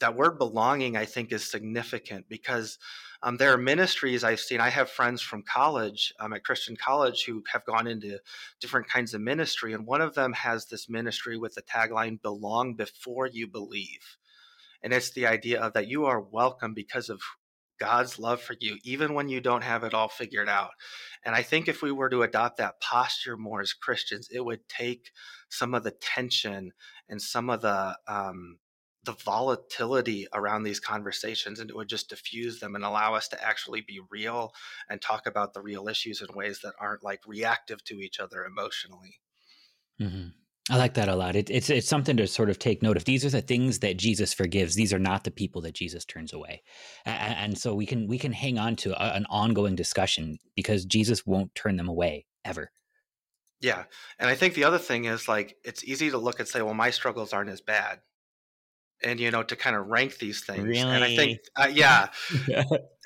that 0.00 0.16
word 0.16 0.38
belonging, 0.38 0.96
I 0.96 1.04
think, 1.04 1.32
is 1.32 1.48
significant 1.48 2.26
because 2.28 2.78
um, 3.22 3.36
there 3.36 3.52
are 3.52 3.58
ministries 3.58 4.22
I've 4.22 4.40
seen. 4.40 4.60
I 4.60 4.68
have 4.68 4.90
friends 4.90 5.20
from 5.20 5.42
college, 5.42 6.12
um, 6.20 6.32
at 6.32 6.44
Christian 6.44 6.76
college, 6.76 7.24
who 7.24 7.42
have 7.52 7.64
gone 7.64 7.86
into 7.86 8.18
different 8.60 8.88
kinds 8.88 9.12
of 9.12 9.20
ministry. 9.20 9.72
And 9.72 9.86
one 9.86 10.00
of 10.00 10.14
them 10.14 10.32
has 10.34 10.66
this 10.66 10.88
ministry 10.88 11.36
with 11.36 11.54
the 11.54 11.62
tagline, 11.62 12.22
Belong 12.22 12.74
Before 12.74 13.26
You 13.26 13.48
Believe. 13.48 14.18
And 14.82 14.92
it's 14.92 15.10
the 15.10 15.26
idea 15.26 15.60
of 15.60 15.72
that 15.72 15.88
you 15.88 16.06
are 16.06 16.20
welcome 16.20 16.74
because 16.74 17.08
of 17.08 17.20
God's 17.78 18.18
love 18.18 18.40
for 18.40 18.54
you, 18.60 18.76
even 18.84 19.14
when 19.14 19.28
you 19.28 19.40
don't 19.40 19.62
have 19.62 19.84
it 19.84 19.94
all 19.94 20.08
figured 20.08 20.48
out. 20.48 20.70
And 21.24 21.34
I 21.34 21.42
think 21.42 21.68
if 21.68 21.82
we 21.82 21.92
were 21.92 22.10
to 22.10 22.22
adopt 22.22 22.58
that 22.58 22.80
posture 22.80 23.36
more 23.36 23.60
as 23.60 23.72
Christians, 23.72 24.28
it 24.30 24.44
would 24.44 24.68
take 24.68 25.10
some 25.48 25.74
of 25.74 25.84
the 25.84 25.92
tension 25.92 26.72
and 27.08 27.20
some 27.20 27.50
of 27.50 27.62
the 27.62 27.96
um, 28.06 28.58
the 29.08 29.14
volatility 29.24 30.26
around 30.34 30.64
these 30.64 30.80
conversations 30.80 31.60
and 31.60 31.70
it 31.70 31.76
would 31.76 31.88
just 31.88 32.10
diffuse 32.10 32.60
them 32.60 32.74
and 32.74 32.84
allow 32.84 33.14
us 33.14 33.26
to 33.28 33.42
actually 33.42 33.80
be 33.80 34.00
real 34.10 34.52
and 34.90 35.00
talk 35.00 35.26
about 35.26 35.54
the 35.54 35.62
real 35.62 35.88
issues 35.88 36.20
in 36.20 36.36
ways 36.36 36.60
that 36.62 36.74
aren't 36.78 37.02
like 37.02 37.20
reactive 37.26 37.82
to 37.84 38.00
each 38.00 38.20
other 38.20 38.44
emotionally. 38.44 39.18
Mm-hmm. 39.98 40.28
I 40.70 40.76
like 40.76 40.92
that 40.94 41.08
a 41.08 41.16
lot. 41.16 41.36
It, 41.36 41.48
it's 41.48 41.70
it's 41.70 41.88
something 41.88 42.18
to 42.18 42.26
sort 42.26 42.50
of 42.50 42.58
take 42.58 42.82
note 42.82 42.98
of. 42.98 43.06
These 43.06 43.24
are 43.24 43.30
the 43.30 43.40
things 43.40 43.78
that 43.78 43.96
Jesus 43.96 44.34
forgives. 44.34 44.74
These 44.74 44.92
are 44.92 44.98
not 44.98 45.24
the 45.24 45.30
people 45.30 45.62
that 45.62 45.72
Jesus 45.72 46.04
turns 46.04 46.34
away, 46.34 46.62
and, 47.06 47.36
and 47.38 47.58
so 47.58 47.74
we 47.74 47.86
can 47.86 48.06
we 48.06 48.18
can 48.18 48.32
hang 48.32 48.58
on 48.58 48.76
to 48.76 48.92
a, 48.92 49.14
an 49.16 49.24
ongoing 49.30 49.76
discussion 49.76 50.38
because 50.54 50.84
Jesus 50.84 51.24
won't 51.24 51.54
turn 51.54 51.76
them 51.76 51.88
away 51.88 52.26
ever. 52.44 52.70
Yeah, 53.62 53.84
and 54.18 54.28
I 54.28 54.34
think 54.34 54.52
the 54.52 54.64
other 54.64 54.76
thing 54.76 55.06
is 55.06 55.26
like 55.26 55.56
it's 55.64 55.84
easy 55.84 56.10
to 56.10 56.18
look 56.18 56.38
and 56.38 56.46
say, 56.46 56.60
well, 56.60 56.74
my 56.74 56.90
struggles 56.90 57.32
aren't 57.32 57.48
as 57.48 57.62
bad, 57.62 58.00
and 59.02 59.20
you 59.20 59.30
know 59.30 59.42
to 59.42 59.56
kind 59.56 59.76
of 59.76 59.86
rank 59.86 60.18
these 60.18 60.44
things 60.44 60.64
really? 60.64 60.80
and 60.80 61.04
i 61.04 61.14
think 61.14 61.38
uh, 61.56 61.68
yeah 61.72 62.08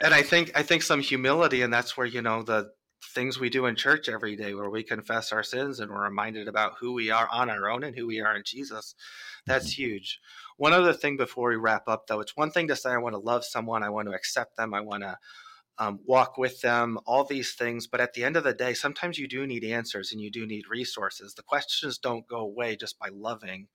and 0.02 0.14
i 0.14 0.22
think 0.22 0.50
i 0.54 0.62
think 0.62 0.82
some 0.82 1.00
humility 1.00 1.62
and 1.62 1.72
that's 1.72 1.96
where 1.96 2.06
you 2.06 2.22
know 2.22 2.42
the 2.42 2.70
things 3.14 3.38
we 3.38 3.50
do 3.50 3.66
in 3.66 3.74
church 3.74 4.08
every 4.08 4.36
day 4.36 4.54
where 4.54 4.70
we 4.70 4.82
confess 4.82 5.32
our 5.32 5.42
sins 5.42 5.80
and 5.80 5.90
we're 5.90 6.04
reminded 6.04 6.48
about 6.48 6.74
who 6.80 6.92
we 6.92 7.10
are 7.10 7.28
on 7.32 7.50
our 7.50 7.68
own 7.68 7.82
and 7.82 7.96
who 7.96 8.06
we 8.06 8.20
are 8.20 8.36
in 8.36 8.42
jesus 8.44 8.94
that's 9.46 9.72
mm-hmm. 9.72 9.82
huge 9.82 10.20
one 10.56 10.72
other 10.72 10.92
thing 10.92 11.16
before 11.16 11.50
we 11.50 11.56
wrap 11.56 11.88
up 11.88 12.06
though 12.06 12.20
it's 12.20 12.36
one 12.36 12.50
thing 12.50 12.68
to 12.68 12.76
say 12.76 12.90
i 12.90 12.96
want 12.96 13.14
to 13.14 13.18
love 13.18 13.44
someone 13.44 13.82
i 13.82 13.90
want 13.90 14.08
to 14.08 14.14
accept 14.14 14.56
them 14.56 14.72
i 14.72 14.80
want 14.80 15.02
to 15.02 15.16
um, 15.78 16.00
walk 16.06 16.38
with 16.38 16.60
them, 16.60 16.98
all 17.06 17.24
these 17.24 17.54
things. 17.54 17.86
But 17.86 18.00
at 18.00 18.14
the 18.14 18.24
end 18.24 18.36
of 18.36 18.44
the 18.44 18.54
day, 18.54 18.74
sometimes 18.74 19.18
you 19.18 19.26
do 19.26 19.46
need 19.46 19.64
answers 19.64 20.12
and 20.12 20.20
you 20.20 20.30
do 20.30 20.46
need 20.46 20.68
resources. 20.68 21.34
The 21.34 21.42
questions 21.42 21.98
don't 21.98 22.26
go 22.26 22.38
away 22.38 22.76
just 22.76 22.98
by 22.98 23.08
loving. 23.12 23.68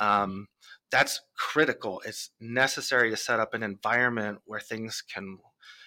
Um, 0.00 0.46
that's 0.90 1.20
critical. 1.36 2.02
It's 2.04 2.30
necessary 2.40 3.10
to 3.10 3.16
set 3.16 3.40
up 3.40 3.54
an 3.54 3.62
environment 3.62 4.40
where 4.44 4.60
things 4.60 5.02
can 5.02 5.38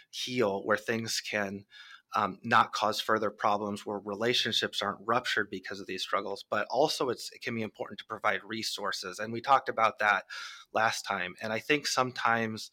heal, 0.09 0.61
where 0.63 0.77
things 0.77 1.21
can 1.21 1.65
um, 2.13 2.39
not 2.43 2.73
cause 2.73 2.99
further 2.99 3.31
problems, 3.31 3.85
where 3.85 3.99
relationships 3.99 4.81
aren't 4.81 4.99
ruptured 5.05 5.49
because 5.49 5.79
of 5.79 5.87
these 5.87 6.03
struggles. 6.03 6.43
But 6.49 6.67
also, 6.69 7.09
it 7.09 7.21
can 7.41 7.55
be 7.55 7.61
important 7.61 7.99
to 7.99 8.05
provide 8.05 8.41
resources. 8.45 9.19
And 9.19 9.31
we 9.31 9.41
talked 9.41 9.69
about 9.69 9.99
that 9.99 10.25
last 10.73 11.03
time. 11.03 11.35
And 11.41 11.53
I 11.53 11.59
think 11.59 11.87
sometimes 11.87 12.69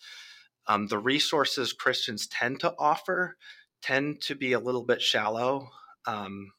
um, 0.66 0.88
the 0.88 0.98
resources 0.98 1.72
Christians 1.72 2.26
tend 2.26 2.60
to 2.60 2.74
offer 2.78 3.36
tend 3.80 4.20
to 4.22 4.34
be 4.34 4.52
a 4.52 4.58
little 4.58 4.84
bit 4.84 5.00
shallow. 5.00 5.70
Um, 6.06 6.50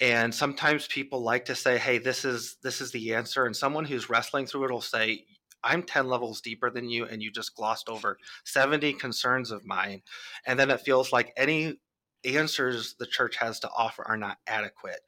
and 0.00 0.34
sometimes 0.34 0.86
people 0.86 1.22
like 1.22 1.44
to 1.44 1.54
say 1.54 1.78
hey 1.78 1.98
this 1.98 2.24
is 2.24 2.56
this 2.62 2.80
is 2.80 2.90
the 2.92 3.14
answer 3.14 3.44
and 3.46 3.56
someone 3.56 3.84
who's 3.84 4.08
wrestling 4.08 4.46
through 4.46 4.64
it 4.64 4.70
will 4.70 4.80
say 4.80 5.24
i'm 5.62 5.82
10 5.82 6.08
levels 6.08 6.40
deeper 6.40 6.70
than 6.70 6.88
you 6.88 7.04
and 7.04 7.22
you 7.22 7.30
just 7.30 7.54
glossed 7.54 7.88
over 7.88 8.18
70 8.44 8.94
concerns 8.94 9.50
of 9.50 9.64
mine 9.64 10.02
and 10.46 10.58
then 10.58 10.70
it 10.70 10.80
feels 10.80 11.12
like 11.12 11.32
any 11.36 11.78
answers 12.24 12.94
the 12.98 13.06
church 13.06 13.36
has 13.36 13.60
to 13.60 13.70
offer 13.74 14.06
are 14.06 14.16
not 14.16 14.38
adequate. 14.46 15.00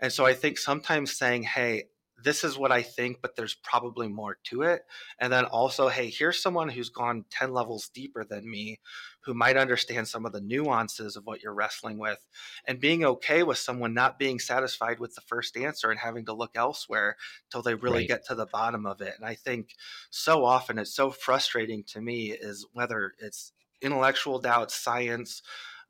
And 0.00 0.12
so 0.12 0.24
i 0.26 0.34
think 0.34 0.58
sometimes 0.58 1.16
saying 1.16 1.44
hey 1.44 1.84
this 2.24 2.42
is 2.42 2.56
what 2.56 2.72
I 2.72 2.82
think, 2.82 3.18
but 3.20 3.36
there's 3.36 3.54
probably 3.54 4.08
more 4.08 4.38
to 4.44 4.62
it. 4.62 4.82
And 5.20 5.32
then 5.32 5.44
also, 5.44 5.88
hey, 5.88 6.08
here's 6.08 6.40
someone 6.40 6.70
who's 6.70 6.88
gone 6.88 7.26
10 7.30 7.52
levels 7.52 7.90
deeper 7.90 8.24
than 8.24 8.50
me, 8.50 8.80
who 9.20 9.34
might 9.34 9.58
understand 9.58 10.08
some 10.08 10.24
of 10.24 10.32
the 10.32 10.40
nuances 10.40 11.16
of 11.16 11.26
what 11.26 11.42
you're 11.42 11.54
wrestling 11.54 11.98
with, 11.98 12.26
and 12.66 12.80
being 12.80 13.04
okay 13.04 13.42
with 13.42 13.58
someone 13.58 13.92
not 13.92 14.18
being 14.18 14.38
satisfied 14.38 14.98
with 14.98 15.14
the 15.14 15.20
first 15.20 15.56
answer 15.56 15.90
and 15.90 16.00
having 16.00 16.24
to 16.24 16.32
look 16.32 16.52
elsewhere 16.56 17.16
till 17.50 17.62
they 17.62 17.74
really 17.74 18.00
right. 18.00 18.08
get 18.08 18.26
to 18.26 18.34
the 18.34 18.46
bottom 18.46 18.86
of 18.86 19.00
it. 19.02 19.14
And 19.16 19.26
I 19.26 19.34
think 19.34 19.74
so 20.10 20.44
often 20.44 20.78
it's 20.78 20.94
so 20.94 21.10
frustrating 21.10 21.84
to 21.88 22.00
me 22.00 22.32
is 22.32 22.66
whether 22.72 23.12
it's 23.18 23.52
intellectual 23.82 24.38
doubt, 24.38 24.70
science, 24.70 25.42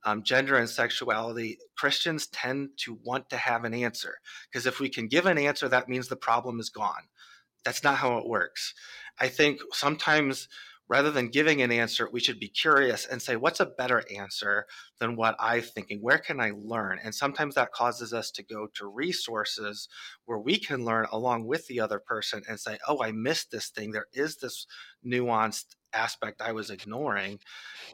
um, 0.04 0.22
gender 0.22 0.56
and 0.56 0.68
sexuality, 0.68 1.58
Christians 1.76 2.26
tend 2.28 2.70
to 2.78 2.98
want 3.04 3.30
to 3.30 3.36
have 3.36 3.64
an 3.64 3.74
answer. 3.74 4.16
Because 4.50 4.66
if 4.66 4.80
we 4.80 4.88
can 4.88 5.08
give 5.08 5.26
an 5.26 5.38
answer, 5.38 5.68
that 5.68 5.88
means 5.88 6.08
the 6.08 6.16
problem 6.16 6.60
is 6.60 6.70
gone. 6.70 7.08
That's 7.64 7.82
not 7.82 7.96
how 7.96 8.18
it 8.18 8.28
works. 8.28 8.74
I 9.18 9.28
think 9.28 9.60
sometimes 9.72 10.48
rather 10.88 11.10
than 11.10 11.28
giving 11.28 11.62
an 11.62 11.72
answer, 11.72 12.08
we 12.12 12.20
should 12.20 12.38
be 12.38 12.48
curious 12.48 13.06
and 13.06 13.20
say, 13.22 13.36
what's 13.36 13.60
a 13.60 13.66
better 13.66 14.04
answer 14.14 14.66
than 14.98 15.16
what 15.16 15.34
I'm 15.40 15.62
thinking? 15.62 16.00
Where 16.02 16.18
can 16.18 16.40
I 16.40 16.52
learn? 16.54 16.98
And 17.02 17.14
sometimes 17.14 17.54
that 17.54 17.72
causes 17.72 18.12
us 18.12 18.30
to 18.32 18.42
go 18.42 18.68
to 18.74 18.86
resources 18.86 19.88
where 20.26 20.38
we 20.38 20.58
can 20.58 20.84
learn 20.84 21.06
along 21.10 21.46
with 21.46 21.66
the 21.66 21.80
other 21.80 21.98
person 21.98 22.42
and 22.48 22.60
say, 22.60 22.78
oh, 22.86 23.02
I 23.02 23.12
missed 23.12 23.50
this 23.50 23.68
thing. 23.68 23.92
There 23.92 24.08
is 24.12 24.36
this 24.36 24.66
nuanced 25.06 25.74
aspect 25.94 26.42
I 26.42 26.52
was 26.52 26.70
ignoring. 26.70 27.38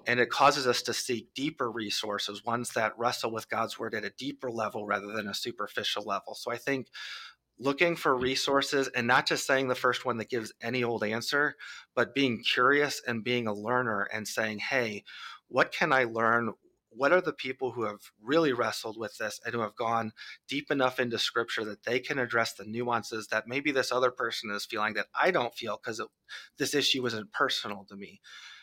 And 0.07 0.21
it 0.21 0.31
causes 0.31 0.67
us 0.67 0.83
to 0.83 0.95
seek 0.95 1.35
deeper 1.35 1.71
resources, 1.71 2.45
ones 2.45 2.71
that 2.71 2.99
wrestle 2.99 3.33
with 3.33 3.49
God's 3.49 3.79
word 3.79 3.95
at 3.95 4.05
a 4.05 4.11
deeper 4.11 4.51
level 4.51 4.87
rather 4.87 5.13
than 5.13 5.29
a 5.29 5.35
superficial 5.35 6.05
level. 6.05 6.35
So 6.35 6.51
I 6.51 6.57
think 6.57 6.89
looking 7.59 7.95
for 7.95 8.17
resources 8.17 8.89
and 8.89 9.07
not 9.07 9.27
just 9.27 9.47
saying 9.47 9.69
the 9.69 9.75
first 9.75 10.05
one 10.05 10.17
that 10.17 10.31
gives 10.31 10.53
any 10.63 10.83
old 10.83 11.05
answer, 11.05 11.57
but 11.95 12.15
being 12.15 12.43
curious 12.43 13.03
and 13.07 13.23
being 13.23 13.47
a 13.47 13.55
learner 13.55 14.09
and 14.13 14.27
saying, 14.27 14.59
hey, 14.59 15.05
what 15.49 15.71
can 15.71 15.93
I 15.93 16.05
learn? 16.05 16.55
What 16.91 17.13
are 17.13 17.21
the 17.21 17.33
people 17.33 17.73
who 17.73 17.85
have 17.85 18.01
really 18.21 18.53
wrestled 18.53 18.99
with 18.99 19.17
this 19.19 19.41
and 19.45 19.55
who 19.55 19.61
have 19.61 19.77
gone 19.77 20.13
deep 20.49 20.71
enough 20.71 21.01
into 21.01 21.19
scripture 21.19 21.65
that 21.65 21.85
they 21.85 22.01
can 22.01 22.19
address 22.19 22.55
the 22.55 22.65
nuances 22.65 23.29
that 23.29 23.47
maybe 23.47 23.73
this 23.73 23.93
other 23.93 24.11
person 24.11 24.51
is 24.51 24.67
feeling 24.67 24.95
that 24.95 25.07
I 25.15 25.31
don't 25.31 25.55
feel 25.55 25.81
because 25.83 26.03
this 26.59 26.75
issue 26.75 27.07
isn't 27.07 27.33
personal 27.33 27.85
to 27.89 27.97
me? 27.97 28.21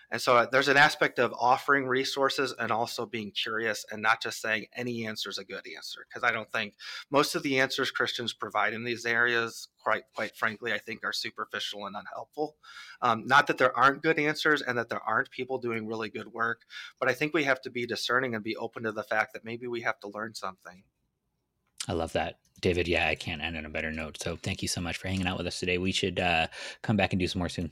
And 0.09 0.21
so 0.21 0.37
uh, 0.37 0.47
there's 0.49 0.69
an 0.69 0.77
aspect 0.77 1.19
of 1.19 1.33
offering 1.33 1.85
resources 1.85 2.53
and 2.57 2.71
also 2.71 3.05
being 3.05 3.31
curious 3.31 3.85
and 3.91 4.01
not 4.01 4.21
just 4.21 4.41
saying 4.41 4.67
any 4.75 5.05
answer 5.05 5.29
is 5.29 5.37
a 5.37 5.43
good 5.43 5.65
answer. 5.75 6.05
Because 6.07 6.23
I 6.23 6.31
don't 6.31 6.51
think 6.51 6.75
most 7.11 7.35
of 7.35 7.43
the 7.43 7.59
answers 7.59 7.91
Christians 7.91 8.33
provide 8.33 8.73
in 8.73 8.83
these 8.83 9.05
areas, 9.05 9.67
quite 9.81 10.03
quite 10.15 10.35
frankly, 10.35 10.71
I 10.71 10.77
think 10.77 11.03
are 11.03 11.13
superficial 11.13 11.85
and 11.85 11.95
unhelpful. 11.95 12.55
Um, 13.01 13.27
not 13.27 13.47
that 13.47 13.57
there 13.57 13.77
aren't 13.77 14.01
good 14.01 14.19
answers 14.19 14.61
and 14.61 14.77
that 14.77 14.89
there 14.89 15.03
aren't 15.05 15.29
people 15.31 15.57
doing 15.57 15.87
really 15.87 16.09
good 16.09 16.31
work, 16.31 16.61
but 16.99 17.09
I 17.09 17.13
think 17.13 17.33
we 17.33 17.43
have 17.43 17.61
to 17.61 17.69
be 17.69 17.85
discerning 17.85 18.33
and 18.33 18.43
be 18.43 18.55
open 18.55 18.83
to 18.83 18.91
the 18.91 19.03
fact 19.03 19.33
that 19.33 19.43
maybe 19.43 19.67
we 19.67 19.81
have 19.81 19.99
to 19.99 20.07
learn 20.07 20.33
something. 20.33 20.83
I 21.87 21.93
love 21.93 22.13
that. 22.13 22.39
David, 22.59 22.87
yeah, 22.87 23.07
I 23.07 23.15
can't 23.15 23.41
end 23.41 23.55
on 23.55 23.65
a 23.65 23.69
better 23.69 23.91
note. 23.91 24.17
So 24.21 24.35
thank 24.35 24.61
you 24.61 24.67
so 24.67 24.81
much 24.81 24.97
for 24.97 25.07
hanging 25.07 25.27
out 25.27 25.37
with 25.37 25.47
us 25.47 25.59
today. 25.59 25.77
We 25.77 25.91
should 25.91 26.19
uh, 26.19 26.47
come 26.81 26.97
back 26.97 27.13
and 27.13 27.19
do 27.19 27.27
some 27.27 27.39
more 27.39 27.49
soon. 27.49 27.71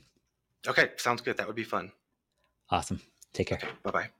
Okay, 0.66 0.90
sounds 0.96 1.20
good. 1.20 1.36
That 1.36 1.46
would 1.46 1.56
be 1.56 1.64
fun. 1.64 1.92
Awesome. 2.70 3.00
Take 3.32 3.48
care. 3.48 3.60
Bye 3.82 3.90
bye. 3.90 4.10